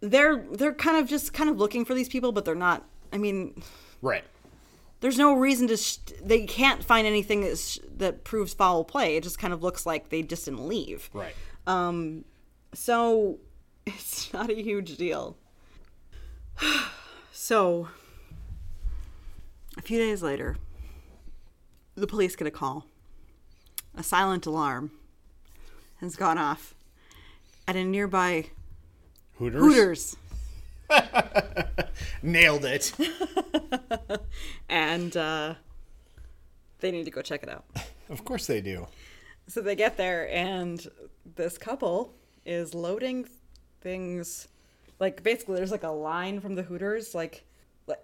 [0.00, 2.84] they're they're kind of just kind of looking for these people, but they're not.
[3.12, 3.62] I mean,
[4.02, 4.24] Right.
[5.00, 5.76] there's no reason to.
[5.76, 9.16] Sh- they can't find anything that, sh- that proves foul play.
[9.16, 11.08] It just kind of looks like they just didn't leave.
[11.14, 11.34] Right.
[11.66, 12.24] Um,
[12.74, 13.38] so
[13.86, 15.36] it's not a huge deal.
[17.34, 17.88] So
[19.76, 20.56] A few days later,
[21.96, 22.86] the police get a call.
[23.96, 24.92] A silent alarm
[26.00, 26.74] has gone off
[27.66, 28.46] at a nearby
[29.38, 29.60] Hooters.
[29.62, 30.16] Hooters.
[32.22, 32.92] Nailed it.
[34.68, 35.54] And uh,
[36.80, 37.64] they need to go check it out.
[38.08, 38.86] of course they do.
[39.48, 40.86] So they get there, and
[41.36, 42.14] this couple
[42.46, 43.28] is loading
[43.82, 44.48] things.
[44.98, 47.14] Like, basically, there's like a line from the Hooters.
[47.14, 47.44] Like,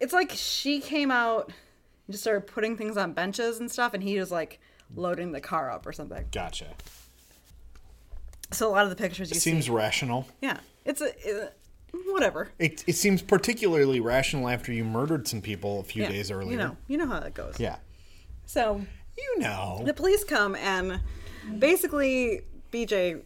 [0.01, 4.03] it's like she came out and just started putting things on benches and stuff, and
[4.03, 4.61] he was like
[4.95, 6.26] loading the car up or something.
[6.32, 6.66] Gotcha.
[8.51, 9.70] So a lot of the pictures you Seems see.
[9.70, 10.26] rational.
[10.43, 10.59] Yeah.
[10.84, 11.51] It's a.
[12.07, 12.51] whatever.
[12.59, 16.11] It, it seems particularly rational after you murdered some people a few Yeah.
[16.11, 16.53] days earlier.
[16.53, 17.59] You know, you know how that goes.
[17.59, 17.76] Yeah.
[18.47, 18.80] So
[19.16, 19.82] You know.
[19.84, 21.01] the police come and
[21.59, 23.22] basically BJ,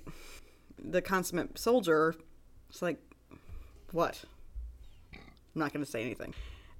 [0.78, 2.14] the consummate soldier,
[2.72, 2.98] is like,
[3.92, 4.24] "What?"
[5.14, 5.20] I'm
[5.60, 6.34] not going to say anything.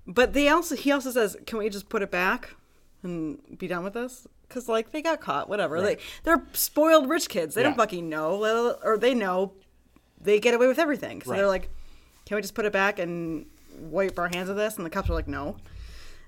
[0.07, 2.55] But they also he also says, "Can we just put it back
[3.03, 5.77] and be done with this?" Because like they got caught, whatever.
[5.77, 5.99] Right.
[5.99, 7.55] They they're spoiled rich kids.
[7.55, 7.69] They Yeah.
[7.69, 9.53] don't fucking know, or they know
[10.23, 11.23] they get away with everything.
[11.23, 11.69] So they're like,
[12.27, 13.47] "Can we just put it back and
[13.79, 15.57] wipe our hands of this?" And the cops are like, "No."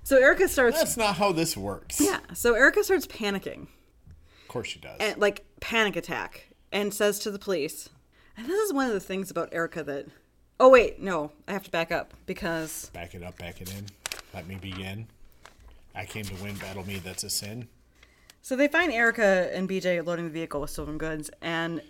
[0.03, 0.77] So Erica starts.
[0.77, 1.99] That's not how this works.
[1.99, 2.19] yeah.
[2.33, 3.63] So Erica starts panicking
[4.43, 4.97] Of course she does.
[4.99, 7.89] and like panic attack and says to the police
[8.37, 10.05] and this is one of the things about erica that
[10.59, 13.85] oh wait no i have to back up because back it up, back it in.
[14.33, 15.07] Let me begin.
[15.95, 17.67] I came to win, battle me, that's a sin.
[18.41, 21.81] so they find erica and bj loading the vehicle with stolen goods and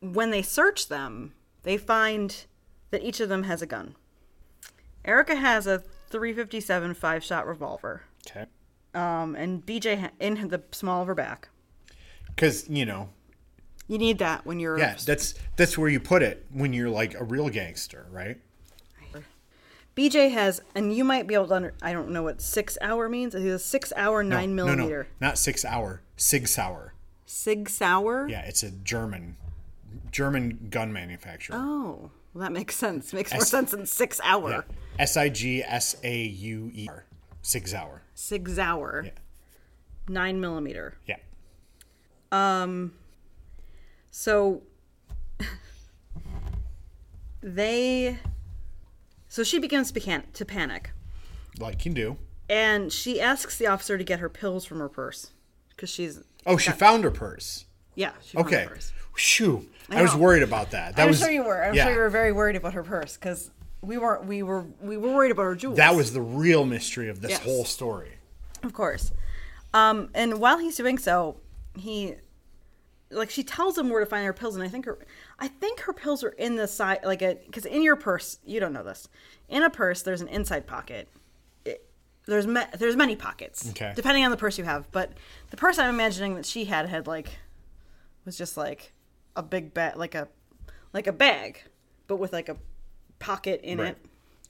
[0.00, 1.32] when they search them
[1.62, 2.46] they find
[2.90, 3.94] that each of them has a gun
[5.04, 5.78] erica has a
[6.10, 8.46] 357 five shot revolver Okay.
[8.94, 11.48] um, and bj ha- in the small of her back
[12.26, 13.08] Because, you know,
[13.88, 17.14] you need that when you're yeah, that's that's where you put it when you're like
[17.14, 18.38] a real gangster, right?
[19.96, 23.08] BJ has, and you might be able to under, I don't know what six hour
[23.08, 23.34] means.
[23.34, 25.08] It's a six hour, nine no, millimeter.
[25.20, 26.02] No, not six hour.
[26.16, 26.94] Sig Sauer.
[27.26, 28.28] Sig Sauer?
[28.28, 29.34] Yeah, it's a German
[30.10, 31.56] German gun manufacturer.
[31.58, 33.12] Oh, well, that makes sense.
[33.12, 34.64] Makes more S- sense than six hour.
[34.98, 37.04] S I G S A U E R.
[37.42, 38.02] Six hour.
[38.14, 39.02] Six hour.
[39.06, 39.10] Yeah.
[40.08, 40.96] Nine millimeter.
[41.06, 41.16] Yeah.
[42.32, 42.92] Um.
[44.10, 44.62] So
[47.40, 48.18] they,
[49.28, 50.90] so she begins to, can, to panic.
[51.58, 52.16] Like you do.
[52.48, 55.30] And she asks the officer to get her pills from her purse.
[55.70, 57.66] Because she's, Oh, she found her purse.
[57.94, 58.62] yeah, she found Okay.
[58.64, 58.92] her purse.
[59.18, 59.66] Shoo.
[59.90, 60.96] I, was worried about that.
[60.96, 61.62] That I'm was sure you were.
[61.64, 63.50] I'm yeah, sure you were very worried about her purse because
[63.80, 64.26] we weren't.
[64.26, 64.66] We were.
[64.82, 65.76] We were worried about her jewels.
[65.78, 67.40] That was the real mystery of this Yes.
[67.42, 68.12] whole story.
[68.62, 69.12] of course.
[69.72, 71.36] Um, and while he's doing so,
[71.76, 72.14] he,
[73.10, 74.98] like, she tells him where to find her pills, and I think her,
[75.38, 78.60] I think her pills are in the side, like a, because in your purse, you
[78.60, 79.08] don't know this,
[79.48, 81.06] in a purse there's an inside pocket.
[81.64, 81.86] It,
[82.26, 83.92] there's ma- there's many pockets, Okay.
[83.94, 84.90] depending on the purse you have.
[84.90, 85.12] But
[85.50, 87.28] the purse I'm imagining that she had had like,
[88.24, 88.92] was just like
[89.38, 90.28] a big bag, like a,
[90.92, 91.62] like a bag,
[92.08, 92.56] but with like a
[93.18, 93.88] pocket in Right.
[93.90, 93.98] it.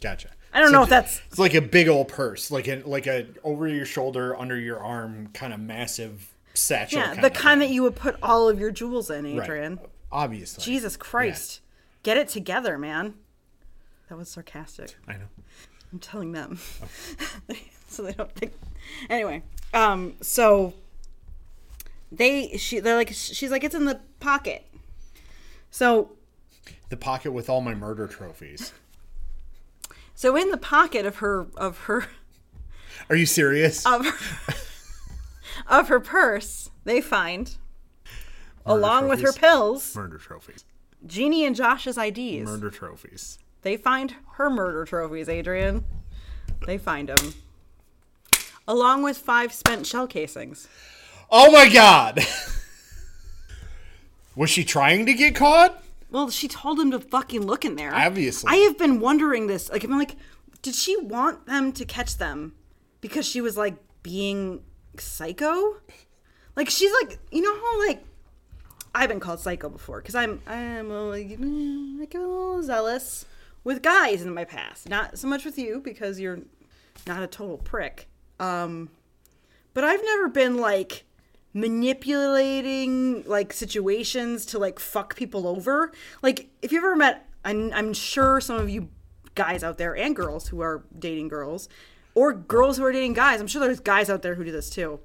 [0.03, 0.31] Gotcha.
[0.53, 3.27] I don't know if that's- It's like a big old purse, like a like a
[3.45, 7.01] over your shoulder, under your arm, kind of massive satchel.
[7.01, 7.69] Yeah, kind the kind thing.
[7.69, 9.45] that you would put all of your jewels in, Right.
[9.45, 9.79] Adrian.
[10.11, 10.65] Obviously.
[10.65, 11.61] Jesus Christ.
[12.03, 13.15] Get it together, man.
[14.09, 14.97] That was sarcastic.
[15.07, 15.29] I know.
[15.93, 16.59] I'm telling them.
[17.89, 18.53] so they don't think
[19.11, 19.43] Anyway,
[19.75, 20.73] um so
[22.11, 24.65] they she they're like she's like it's in the pocket.
[25.71, 26.13] So
[26.89, 28.73] The pocket with all my murder trophies.
[30.15, 32.07] so in the pocket of her of her
[33.11, 33.85] Are you serious?
[33.87, 34.55] of her,
[35.67, 37.57] of her purse, they find
[38.67, 40.65] along with her pills, murder trophies.
[41.07, 42.45] Jeannie and Josh's IDs.
[42.49, 43.39] Murder trophies.
[43.63, 45.85] They find her murder trophies, Adrian.
[46.67, 47.35] They find them.
[48.67, 50.69] Along with five spent shell casings.
[51.31, 52.21] Oh my god.
[54.39, 55.83] Was she trying to get caught?
[56.13, 57.93] Well, she told him to fucking look in there.
[57.93, 58.49] Obviously.
[58.49, 59.69] I have been wondering this.
[59.69, 60.15] Like, I'm like,
[60.63, 62.55] did she want them to catch them
[63.01, 63.75] because she was like
[64.05, 64.63] being
[64.97, 65.79] psycho?
[66.55, 68.05] Like, she's like, you know how like
[68.95, 73.27] I've been called psycho before because I'm I'm a, like, a little zealous
[73.65, 74.89] with guys in my past.
[74.89, 76.39] Not so much with you because you're
[77.09, 78.07] not a total prick.
[78.39, 78.91] Um,
[79.75, 81.07] but I've never been like
[81.53, 85.93] manipulating like situations to like fuck people over.
[86.23, 88.89] Like if you ever met, I'm, I'm sure some of you
[89.35, 91.69] guys out there and girls who are dating girls,
[92.15, 93.41] or girls who are dating guys.
[93.41, 95.01] I'm sure there's guys out there who do this too,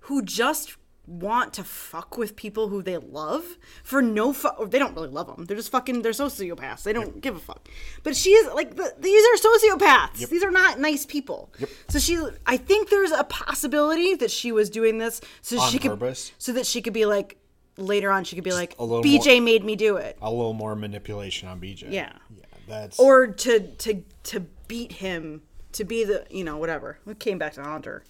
[0.00, 0.76] who just
[1.06, 4.70] want to fuck with people who they love for no fuck.
[4.70, 6.82] they don't really love them they're just fucking they're sociopaths.
[6.82, 7.68] They don't give a fuck.
[8.02, 10.28] But she is like the, these are sociopaths.
[10.28, 11.52] These are not nice people.
[11.88, 15.78] So she i think there's a possibility that she was doing this so On she
[15.78, 17.38] could so that she could be like
[17.76, 20.16] later on she could be like a little bj made me do it.
[20.22, 21.82] A little more manipulation on BJ.
[21.90, 22.12] Yeah.
[22.36, 22.44] Yeah.
[22.68, 25.42] That's or to to to beat him
[25.72, 26.98] to be the you know whatever.
[27.06, 28.04] It came back to haunt her.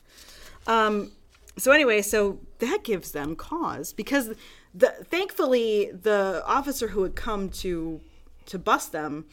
[0.67, 1.13] Um
[1.57, 4.31] so anyway so that gives them cause because
[4.75, 8.01] the thankfully the officer who had come to
[8.47, 9.25] to bust them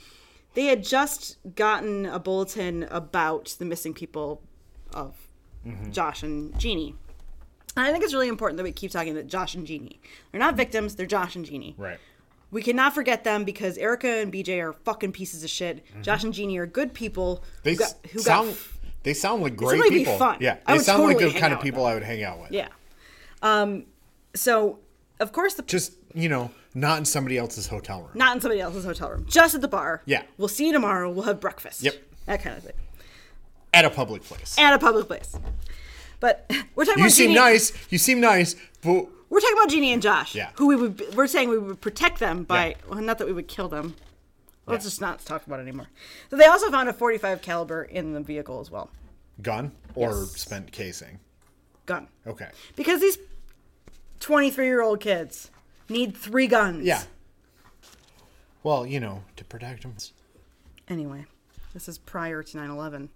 [0.53, 4.41] they had just gotten a bulletin about the missing people
[4.93, 5.15] of
[5.91, 6.95] josh and jeannie
[7.75, 9.99] and i think it's really important that we keep talking that josh and jeannie
[10.31, 11.99] they're not victims they're josh and jeannie right.
[12.49, 15.85] we cannot forget them because Erica and BJ are fucking pieces of shit.
[16.01, 17.63] Josh and Jeannie are good people Mm-hmm.
[17.63, 18.57] They who got, who sound got
[19.03, 20.17] they sound like great like people.
[20.17, 20.37] fun.
[20.39, 20.57] Yeah.
[20.65, 21.85] I They would sound like totally the kind of people.
[21.85, 22.51] I would hang out with.
[22.51, 22.67] yeah.
[23.41, 23.85] Um,
[24.35, 24.79] so
[25.19, 28.11] of course the Just, you know, not in somebody else's hotel room.
[28.13, 30.01] not in somebody else's hotel room, just at the bar.
[30.05, 30.23] Yeah.
[30.37, 31.11] we'll see you tomorrow.
[31.11, 31.83] We'll have breakfast.
[31.83, 31.95] Yep.
[32.25, 32.73] that kind of thing
[33.73, 34.57] At a public place.
[34.59, 35.37] at a public place.
[36.19, 36.99] But we're talking.
[36.99, 37.39] You about seem Jeannie.
[37.39, 37.73] nice.
[37.89, 40.35] You seem nice, but We're talking about Jeannie and Josh.
[40.35, 40.51] Yeah.
[40.55, 42.75] Who we would we're saying we would protect them by Yeah.
[42.89, 43.95] well, not that we would kill them.
[44.67, 44.89] Let's Yeah.
[44.89, 45.87] just not talk about it anymore.
[46.29, 48.89] So they also found a 45 caliber in the vehicle as well.
[49.41, 50.39] gun or Yes.
[50.41, 51.19] spent casing.
[51.87, 52.07] Gun.
[52.27, 52.49] Okay.
[52.75, 53.17] Because these
[54.21, 55.51] 23 year old kids
[55.89, 56.85] need three guns.
[56.85, 57.03] Yeah.
[58.63, 59.95] Well, you know, to protect them.
[60.87, 61.25] Anyway,
[61.73, 63.09] this is prior to 9 11.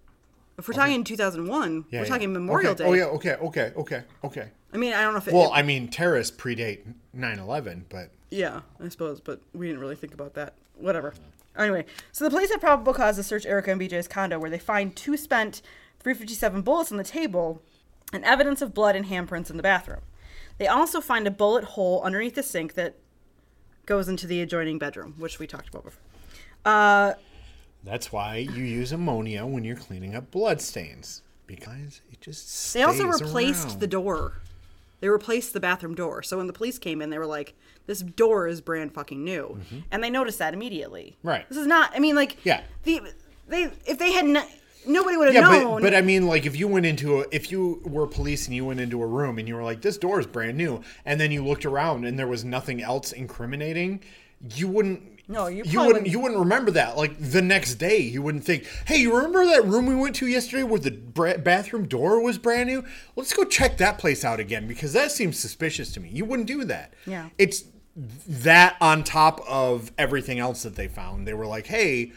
[0.58, 2.10] If we're talking 2001, Yeah, we're yeah.
[2.10, 2.84] talking Memorial okay.
[2.84, 3.01] Oh, Day.
[3.01, 3.16] Oh yeah.
[3.16, 3.34] Okay.
[3.36, 3.72] Okay.
[3.76, 4.03] Okay.
[4.24, 4.47] Okay.
[4.74, 5.34] I mean, I don't know if it.
[5.34, 6.80] Well, it- I mean, terrorists predate
[7.16, 10.53] 9/11, but yeah, I suppose, but we didn't really think about that.
[10.78, 11.14] Whatever.
[11.58, 14.60] Anyway, so the police have probable cause to search Erica and BJ's condo where they
[14.60, 15.62] find two spent
[15.99, 17.62] 357 bullets on the table
[18.12, 20.01] and evidence of blood and handprints in the bathroom.
[20.58, 22.95] They also find a bullet hole underneath the sink that
[23.86, 26.01] goes into the adjoining bedroom, which we talked about before.
[26.64, 27.14] Uh,
[27.84, 32.82] that's why you use ammonia when you're cleaning up blood stains because it just They
[32.82, 33.80] also replaced around.
[33.82, 34.34] the door.
[35.01, 36.24] They replaced the bathroom door.
[36.24, 37.53] So when the police came in, they were like,
[37.86, 39.60] "This door is brand fucking new,"
[39.91, 41.16] and they noticed that immediately.
[41.20, 41.28] Mm-hmm.
[41.28, 41.49] Right.
[41.49, 41.91] This is not.
[41.93, 42.62] I mean, like, Yeah.
[42.84, 43.01] The
[43.47, 44.47] they if they had n-
[44.88, 45.81] nobody would have Yeah, known.
[45.81, 48.55] but, but I mean, like, if you went into a, if you were police and
[48.55, 51.19] you went into a room and you were like, this door is brand new, and
[51.19, 54.01] then you looked around and there was nothing else incriminating,
[54.55, 55.01] you wouldn't.
[55.27, 55.88] No, you you wouldn't.
[55.88, 56.97] wouldn't- You wouldn't remember that.
[56.97, 60.27] Like the next day, you wouldn't think, "Hey, you remember that room we went to
[60.27, 62.83] yesterday where the bra- bathroom door was brand new?
[63.15, 66.47] Let's go check that place out again because that seems suspicious to me." You wouldn't
[66.47, 66.93] do that.
[67.07, 67.29] Yeah.
[67.39, 67.63] It's
[68.27, 71.27] that on top of everything else that they found.
[71.27, 72.11] They were like, "Hey,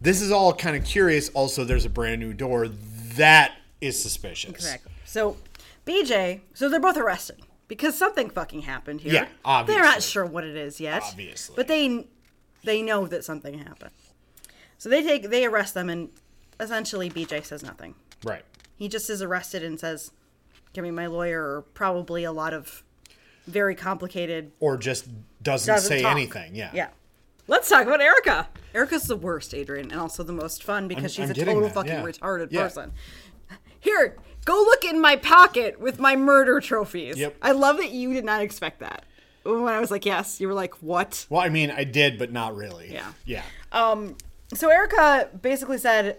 [0.00, 1.28] this is all kind of curious.
[1.30, 2.68] Also, there's a brand new door
[3.16, 4.50] that is suspicious.
[4.50, 4.92] exactly.
[5.04, 5.36] So
[5.86, 9.12] BJ, so they're both arrested because something fucking happened here.
[9.12, 9.80] Yeah, obviously.
[9.82, 11.02] They're not sure what it is yet.
[11.02, 11.54] Obviously.
[11.56, 12.06] but they
[12.64, 13.92] they know that something happened.
[14.78, 16.10] So they take they arrest them, and
[16.60, 17.94] essentially BJ says nothing.
[18.24, 18.44] Right.
[18.76, 20.10] He just is arrested and says,
[20.74, 22.82] "Give me my lawyer," or probably a lot of
[23.46, 24.50] very complicated.
[24.60, 25.06] Or just
[25.42, 26.10] doesn't, Doesn't say talk.
[26.10, 26.54] anything.
[26.54, 26.70] Yeah.
[26.74, 26.88] Yeah.
[27.48, 28.48] Let's talk about Erica.
[28.74, 31.60] Erica's the worst, Adrian, and also the most fun because I'm- she's I'm a total
[31.62, 32.02] that, fucking yeah.
[32.02, 32.62] retarded Yeah.
[32.62, 32.92] person.
[33.78, 37.16] Here, go look in my pocket with my murder trophies.
[37.16, 37.36] Yep.
[37.40, 39.04] I love that you did not expect that.
[39.44, 41.24] When I was like, yes, you were like, what?
[41.30, 42.92] Well, I mean, I did, but not really.
[42.92, 43.12] Yeah.
[43.24, 43.42] Yeah.
[43.70, 44.16] Um,
[44.54, 46.18] so Erica basically said,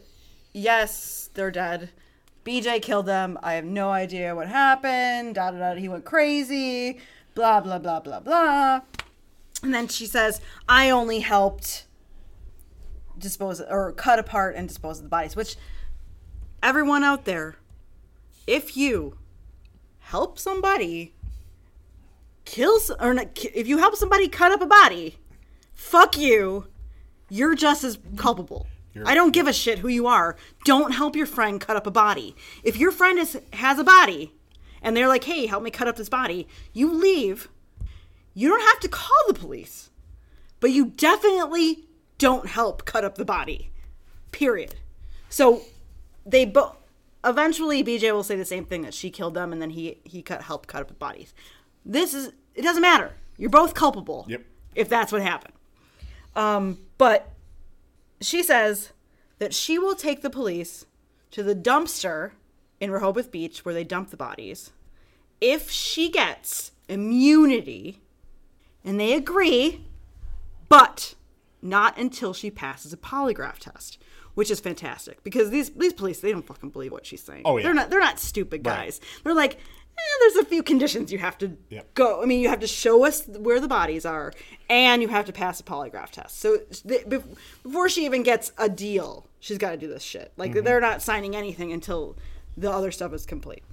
[0.53, 1.89] yes, they're dead.
[2.45, 3.37] BJ killed them.
[3.43, 5.35] I have no idea what happened.
[5.35, 5.75] Da da da.
[5.75, 6.99] He went crazy.
[7.35, 8.81] Blah blah blah blah blah.
[9.63, 10.39] And then she says,
[10.69, 11.85] I only helped
[13.17, 15.35] dispose or cut apart and dispose of the bodies.
[15.35, 15.55] Which
[16.61, 17.55] everyone out there,
[18.45, 19.17] if you
[19.99, 21.13] help somebody
[22.45, 25.17] kill or not, if you help somebody cut up a body,
[25.73, 26.67] fuck you.
[27.29, 28.67] You're just as culpable.
[28.93, 30.37] You're- I don't give a shit who you are.
[30.63, 32.35] Don't help your friend cut up a body.
[32.63, 34.33] If your friend is has a body
[34.81, 37.49] and they're like, "Hey, help me cut up this body." You leave.
[38.37, 39.89] You don't have to call the police.
[40.59, 41.85] But you definitely
[42.19, 43.71] don't help cut up the body.
[44.31, 44.75] Period.
[45.27, 45.63] So
[46.23, 46.75] they both
[47.25, 50.21] eventually BJ will say the same thing that she killed them and then he he
[50.21, 51.33] cut helped cut up the bodies.
[51.83, 53.13] This is it doesn't matter.
[53.37, 54.27] You're both culpable.
[54.29, 54.43] Yep.
[54.75, 55.55] If that's what happened.
[56.35, 57.33] Um, but
[58.21, 58.91] she says
[59.39, 60.85] that she will take the police
[61.31, 62.33] to the dumpster
[62.79, 64.69] in Rehoboth Beach where they dump the bodies
[65.41, 68.01] if she gets immunity
[68.87, 69.85] and they agree,
[70.69, 71.13] but
[71.61, 73.99] not until she passes a polygraph test,
[74.35, 77.41] which is fantastic because these these police they don't fucking believe what she's saying.
[77.45, 77.63] Oh, yeah.
[77.63, 78.85] they're not they're not stupid Right.
[78.85, 79.01] guys.
[79.23, 81.93] They're like, eh, there's a few conditions you have to Yep.
[81.95, 82.21] go.
[82.21, 84.31] I mean, you have to show us where the bodies are,
[84.69, 86.39] and you have to pass a polygraph test.
[86.39, 90.31] So th- bef- before she even gets a deal, she's got to do this shit.
[90.37, 92.15] Like they're not signing anything until
[92.55, 93.63] the other stuff is complete.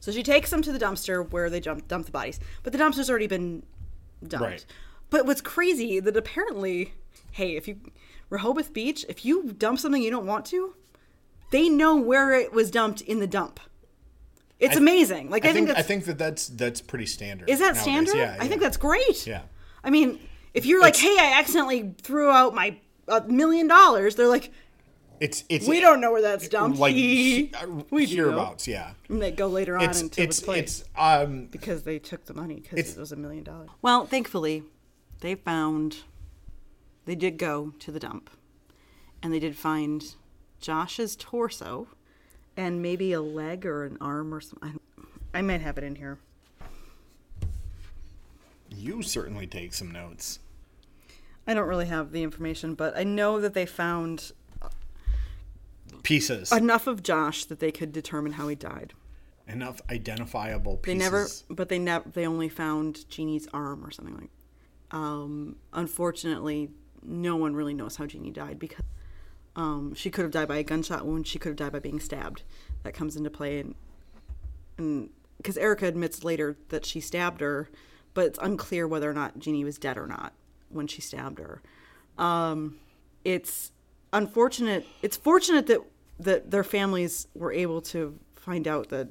[0.00, 2.78] So she takes them to the dumpster where they jump, dump the bodies, but the
[2.78, 3.62] dumpster's already been
[4.28, 4.44] dumped.
[4.44, 4.66] Right.
[5.10, 6.94] But what's crazy that apparently,
[7.32, 7.78] hey, if you
[8.30, 10.74] Rehoboth Beach, if you dump something you don't want to,
[11.50, 13.60] they know where it was dumped in the dump.
[14.58, 15.30] It's amazing.
[15.30, 17.50] Like I, I think that's I think that that's that's pretty standard.
[17.50, 17.82] is that nowadays.
[17.82, 18.16] standard?
[18.16, 19.26] Yeah, I think that's great.
[19.26, 19.42] Yeah.
[19.82, 20.18] I mean,
[20.54, 24.50] if you're like, It's- hey, I accidentally threw out my a million dollars, they're like,
[25.24, 26.78] It's it's we don't know where that's dumped.
[26.78, 27.50] like we
[27.90, 28.16] we do.
[28.16, 28.68] hereabouts.
[28.68, 28.90] Yeah.
[29.08, 32.26] And they go later on It's into it's the place it's um because they took
[32.26, 33.70] the money because it was a million dollars.
[33.80, 34.64] Well, thankfully,
[35.20, 35.98] they found
[37.06, 38.28] they did go to the dump,
[39.22, 40.14] and they did find
[40.60, 41.88] Josh's torso
[42.54, 44.78] and maybe a leg or an arm or something.
[45.32, 46.18] I might have it in here.
[48.70, 50.38] you certainly take some notes.
[51.46, 54.32] I don't really have the information, but I know that they found
[56.04, 56.52] Pieces.
[56.52, 58.92] enough of Josh that they could determine how he died.
[59.48, 60.98] Enough identifiable pieces.
[60.98, 64.30] They never, but they never, they only found Jeannie's arm or something like.
[64.90, 66.70] Um, unfortunately,
[67.02, 68.84] no one really knows how Jeannie died because
[69.56, 71.26] um, she could have died by a gunshot wound.
[71.26, 72.42] She could have died by being stabbed.
[72.82, 73.74] That comes into play, and
[74.78, 77.68] and because Erica admits later that she stabbed her,
[78.14, 80.32] but it's unclear whether or not Jeannie was dead or not
[80.68, 81.62] when she stabbed her.
[82.18, 82.76] Um,
[83.24, 83.72] it's
[84.12, 84.86] unfortunate.
[85.02, 85.80] It's fortunate that
[86.18, 89.08] that their families were able to find out that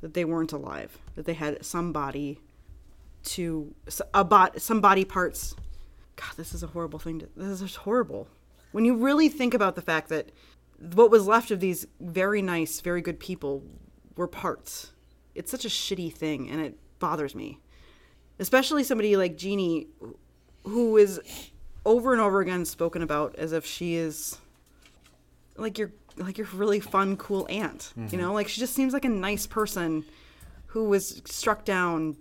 [0.00, 2.38] that they weren't alive, that they had some body
[3.22, 3.74] to
[4.12, 5.54] a bot some body parts.
[6.16, 7.20] God, this is a horrible thing.
[7.20, 8.28] To, this is horrible.
[8.72, 10.30] When you really think about the fact that
[10.78, 13.62] what was left of these very nice, very good people
[14.16, 14.92] were parts.
[15.34, 17.58] It's such a shitty thing, and it bothers me.
[18.38, 19.88] Especially somebody like Jeannie,
[20.64, 21.20] who is
[21.84, 24.38] over and over again spoken about as if she is
[25.56, 27.92] like your like your really fun, cool aunt.
[27.96, 30.04] You know, like she just seems like a nice person
[30.66, 32.16] who was struck down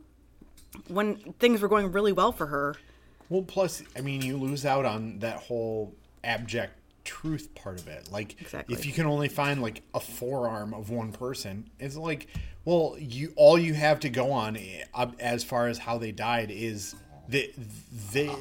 [0.88, 2.76] when things were going really well for her.
[3.30, 6.74] Well, plus, I mean, you lose out on that whole abject
[7.04, 8.12] truth part of it.
[8.12, 8.76] Like, Exactly.
[8.76, 12.28] if you can only find like a forearm of one person, it's like,
[12.66, 14.84] well, you all you have to go on eh,
[15.20, 16.96] as far as how they died is
[17.28, 17.52] the
[18.12, 18.36] the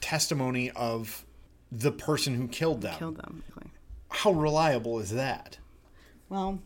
[0.00, 1.24] testimony of
[1.72, 2.98] the person who killed them.
[2.98, 3.42] Killed them.
[4.14, 5.58] How reliable is that?
[6.28, 6.60] Well,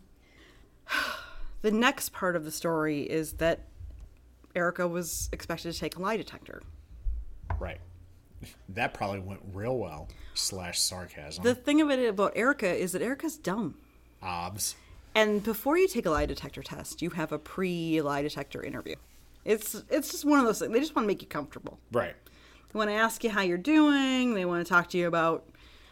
[1.63, 3.65] the next part of the story is that
[4.55, 6.63] Erica was expected to take a lie detector.
[7.59, 7.81] Right.
[8.69, 10.09] That probably went real well.
[10.35, 11.43] Slash sarcasm.
[11.43, 13.77] The thing of it about Erica is that Erica's dumb.
[14.23, 14.77] Obs.
[15.15, 18.95] And before you take a lie detector test, you have a pre lie detector interview.
[19.45, 20.73] It's it's just one of those things.
[20.73, 21.79] They just want to make you comfortable.
[21.91, 22.15] Right.
[22.73, 24.35] They want to ask you how you're doing.
[24.35, 25.49] They want to talk to you about.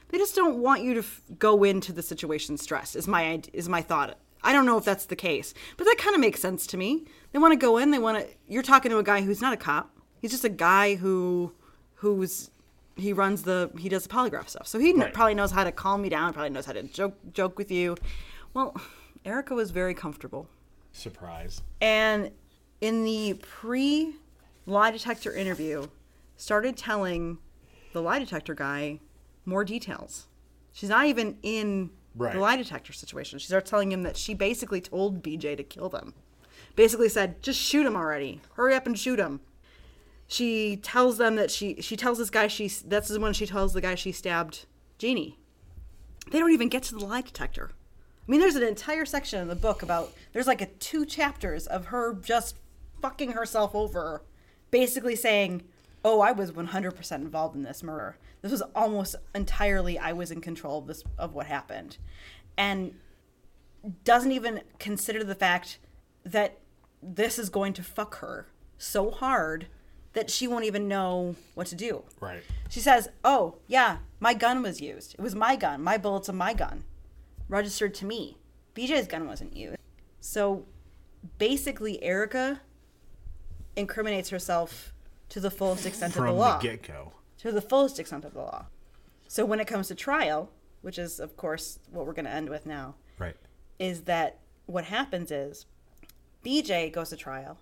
[0.09, 2.94] They just don't want you to f- go into the situation stressed.
[2.96, 4.18] Is my is my thought.
[4.42, 7.04] I don't know if that's the case, but that kind of makes sense to me.
[7.32, 7.90] They want to go in.
[7.90, 8.26] They want to.
[8.46, 9.90] You're talking to a guy who's not a cop.
[10.20, 11.52] He's just a guy who,
[11.94, 12.50] who's,
[12.96, 14.66] he runs the he does the polygraph stuff.
[14.66, 15.12] So he Right.
[15.12, 16.32] probably knows how to calm me down.
[16.32, 17.96] Probably knows how to joke joke with you.
[18.54, 18.76] Well,
[19.24, 20.48] Erica was very comfortable.
[20.92, 21.62] Surprise.
[21.80, 22.30] And
[22.80, 24.14] in the pre
[24.66, 25.88] lie detector interview,
[26.36, 27.38] started telling
[27.92, 29.00] the lie detector guy
[29.47, 30.26] more details.
[30.72, 32.32] She's not even in Right.
[32.34, 33.38] the lie detector situation.
[33.38, 36.14] She starts telling him that she basically told BJ to kill them.
[36.74, 38.40] Basically said, just shoot him already.
[38.55, 39.40] Hurry up and shoot him.
[40.26, 43.80] She tells them that she she tells this guy she that's when she tells the
[43.80, 44.66] guy she stabbed
[44.99, 45.38] Jeannie.
[46.30, 47.70] They don't even get to the lie detector.
[48.26, 51.66] I mean, there's an entire section in the book about there's like a two chapters
[51.68, 52.57] of her just
[53.01, 54.22] fucking herself over,
[54.72, 55.62] basically saying,
[56.07, 58.16] "Oh, I was 100% involved in this murder.
[58.40, 61.98] This was almost entirely I was in control of this of what happened,"
[62.57, 62.94] and
[64.04, 65.80] doesn't even consider the fact
[66.24, 66.59] that
[67.02, 68.46] this is going to fuck her
[68.78, 69.66] so hard
[70.12, 72.04] that she won't even know what to do.
[72.20, 72.42] Right.
[72.68, 75.14] She says, "Oh, yeah, my gun was used.
[75.14, 75.82] It was my gun.
[75.82, 76.84] My bullets of my gun,
[77.48, 78.38] registered to me.
[78.74, 79.78] BJ's gun wasn't used."
[80.20, 80.66] So,
[81.38, 82.61] basically, Erica
[83.74, 84.92] incriminates herself
[85.30, 86.58] to the fullest extent of the From law.
[86.58, 87.12] the get go.
[87.38, 88.66] to the fullest extent of the law.
[89.28, 90.50] So, when it comes to trial,
[90.82, 93.36] which is, of course, what we're going to end with now, Right.
[93.78, 95.66] is that what happens is
[96.44, 97.58] BJ goes to trial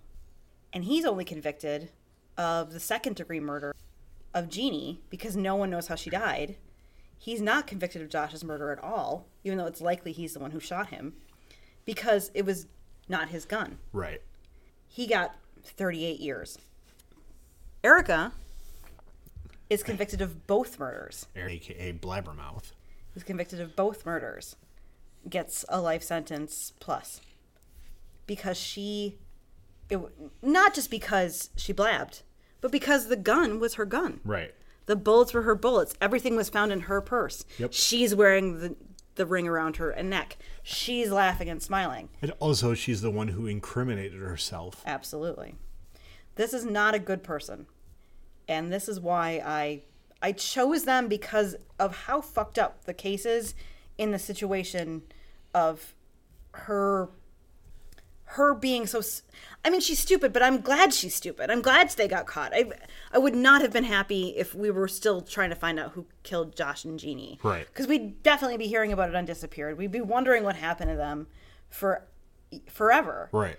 [0.72, 1.90] and he's only convicted
[2.36, 3.74] of the second degree murder
[4.34, 6.56] of Jeannie because no one knows how she died.
[7.16, 10.50] He's not convicted of Josh's murder at all, even though it's likely he's the one
[10.50, 11.14] who shot him,
[11.86, 12.66] because it was
[13.08, 13.78] not his gun.
[13.92, 14.20] Right.
[14.88, 16.58] He got 38 years.
[17.84, 18.32] Erica
[19.68, 21.26] is convicted of both murders.
[21.36, 22.72] Erica, aka Blabbermouth.
[23.14, 24.56] Is convicted of both murders.
[25.28, 27.20] Gets a life sentence plus.
[28.26, 29.18] Because she.
[29.90, 30.00] It,
[30.40, 32.22] not just because she blabbed,
[32.62, 34.20] but because the gun was her gun.
[34.24, 34.54] Right.
[34.86, 35.94] The bullets were her bullets.
[36.00, 37.44] Everything was found in her purse.
[37.58, 37.74] Yep.
[37.74, 38.76] She's wearing the,
[39.16, 40.38] the ring around her neck.
[40.62, 42.08] She's laughing and smiling.
[42.22, 44.82] And also, she's the one who incriminated herself.
[44.86, 45.56] Absolutely.
[46.36, 47.66] This is not a good person.
[48.48, 49.82] And this is why I
[50.22, 53.54] I chose them because of how fucked up the case is
[53.98, 55.02] in the situation
[55.54, 55.94] of
[56.52, 57.10] her
[58.28, 59.02] her being so
[59.64, 61.50] I mean she's stupid, but I'm glad she's stupid.
[61.50, 62.52] I'm glad they got caught.
[62.54, 62.70] I
[63.12, 66.06] I would not have been happy if we were still trying to find out who
[66.22, 67.38] killed Josh and Jeannie.
[67.42, 67.72] Right.
[67.74, 69.78] Cuz we'd definitely be hearing about it on Disappeared.
[69.78, 71.26] We'd be wondering what happened to them
[71.68, 72.06] for
[72.68, 73.28] forever.
[73.32, 73.56] Right.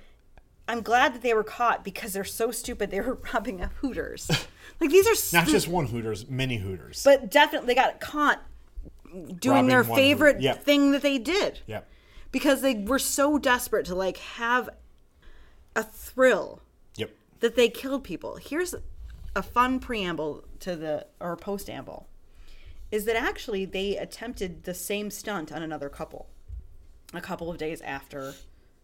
[0.67, 2.89] I'm glad that they were caught because they're so stupid.
[2.91, 4.29] They were robbing a Hooters.
[4.79, 7.03] like these are Not just one Hooters, many Hooters.
[7.03, 8.41] but definitely they got caught
[9.39, 10.63] doing Robbing their one favorite Hoot- yep.
[10.63, 11.87] thing that they did yep.
[12.31, 14.69] because they were so desperate to like have
[15.75, 16.61] a thrill
[16.97, 17.11] Yep.
[17.41, 18.37] that they killed people.
[18.37, 18.73] Here's
[19.35, 22.05] a fun preamble to the or postamble
[22.91, 26.27] is that actually they attempted the same stunt on another couple
[27.13, 28.33] a couple of days after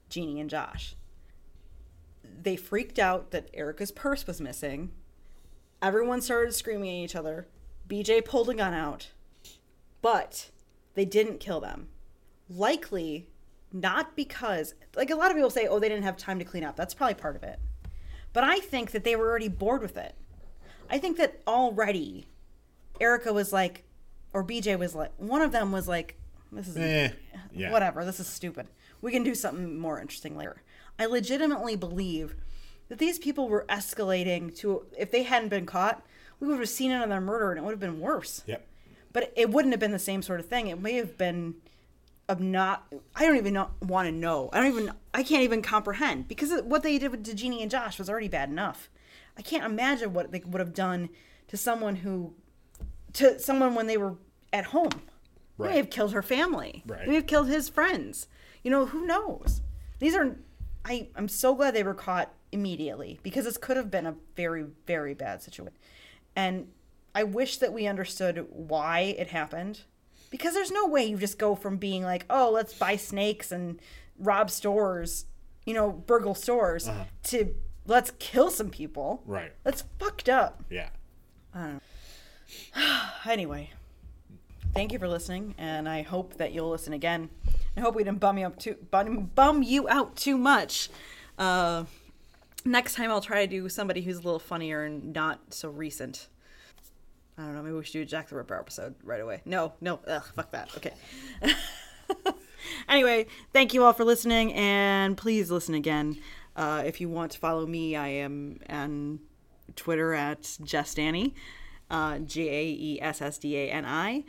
[0.10, 0.96] Jeannie and Josh.
[2.42, 4.92] They freaked out that Erica's purse was missing.
[5.82, 7.48] Everyone started screaming at each other.
[7.88, 9.12] BJ pulled a gun out.
[10.02, 10.50] But
[10.96, 11.88] they didn't kill them.
[12.50, 13.28] Likely
[13.74, 16.64] not because like a lot of people say oh they didn't have time to clean
[16.64, 16.76] up.
[16.76, 17.60] That's probably part of it.
[18.34, 20.16] But I think that they were already bored with it.
[20.90, 22.28] I think that already
[23.00, 23.84] Erica was like,
[24.34, 26.18] or BJ was like, one of them was like,
[26.52, 27.10] this is Eh,
[27.54, 27.72] yeah.
[27.72, 28.68] whatever, this is stupid.
[29.02, 30.62] We can do something more interesting later.
[31.00, 32.36] I legitimately believe
[32.90, 36.06] that these people were escalating to, if they hadn't been caught,
[36.40, 38.44] we would have seen another murder and it would have been worse.
[38.46, 38.68] Yep.
[39.14, 40.68] But it wouldn't have been the same sort of thing.
[40.68, 41.56] It may have been
[42.30, 42.92] of not.
[43.16, 44.50] I don't even want to know.
[44.54, 44.94] I don't even.
[45.14, 48.50] I can't even comprehend because what they did to Jeannie and Josh was already bad
[48.50, 48.90] enough.
[49.38, 51.10] I can't imagine what they would have done
[51.50, 52.34] to someone who,
[53.14, 54.16] to someone when they were
[54.54, 54.90] at home.
[55.58, 55.68] Right.
[55.68, 56.84] They may have killed her family.
[56.88, 57.02] Right.
[57.02, 58.28] They may have killed his friends.
[58.64, 59.62] You know who knows?
[60.00, 60.38] These are.
[60.84, 64.66] I I'm so glad they were caught immediately because this could have been a very
[64.88, 65.74] very bad situation,
[66.36, 66.68] and
[67.14, 69.82] I wish that we understood why it happened
[70.32, 73.80] because there's no way you just go from being like, oh, let's buy snakes and
[74.18, 75.26] rob stores,
[75.66, 77.04] you know, burgle stores, uh-huh.
[77.24, 77.54] to
[77.86, 79.22] let's kill some people.
[79.26, 79.52] Right.
[79.64, 80.64] That's fucked up.
[80.70, 80.90] Yeah.
[83.26, 83.72] Anyway,
[84.74, 87.30] thank you for listening, and I hope that you'll listen again.
[87.76, 90.90] I hope we didn't bum you up too bum, bum you out too much.
[91.38, 91.86] Uh,
[92.66, 96.28] next time I'll try to do somebody who's a little funnier and not so recent.
[97.38, 97.64] I don't know.
[97.64, 99.42] Maybe we should do a Jack the Ripper episode right away.
[99.46, 100.70] No, no, ugh, fuck that.
[100.78, 100.94] Okay.
[102.90, 106.18] anyway, thank you all for listening, and please listen again.
[106.56, 109.20] Uh, if you want to follow me, I am on
[109.76, 111.34] Twitter at Jess Danny,
[111.90, 114.24] uh, J A E S S D A N I.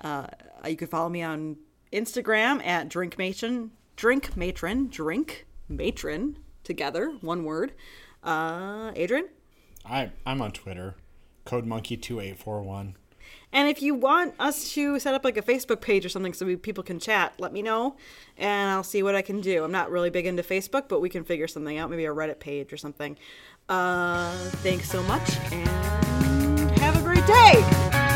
[0.00, 0.26] Uh,
[0.66, 1.56] you can follow me on
[1.92, 7.72] Instagram at Drink Matron, Drink Matron, Drink Matron, together, one word.
[8.22, 9.28] Uh, Adrian?
[9.84, 10.96] I I'm on Twitter.
[11.44, 12.96] Code Monkey two eight four one.
[13.52, 16.46] And if you want us to set up like a Facebook page or something so
[16.46, 17.96] we, people can chat, let me know
[18.36, 19.64] and I'll see what I can do.
[19.64, 22.38] I'm not really big into Facebook, but we can figure something out, maybe a Reddit
[22.38, 23.18] page or something.
[23.68, 28.09] Uh, thanks so much and have a great day.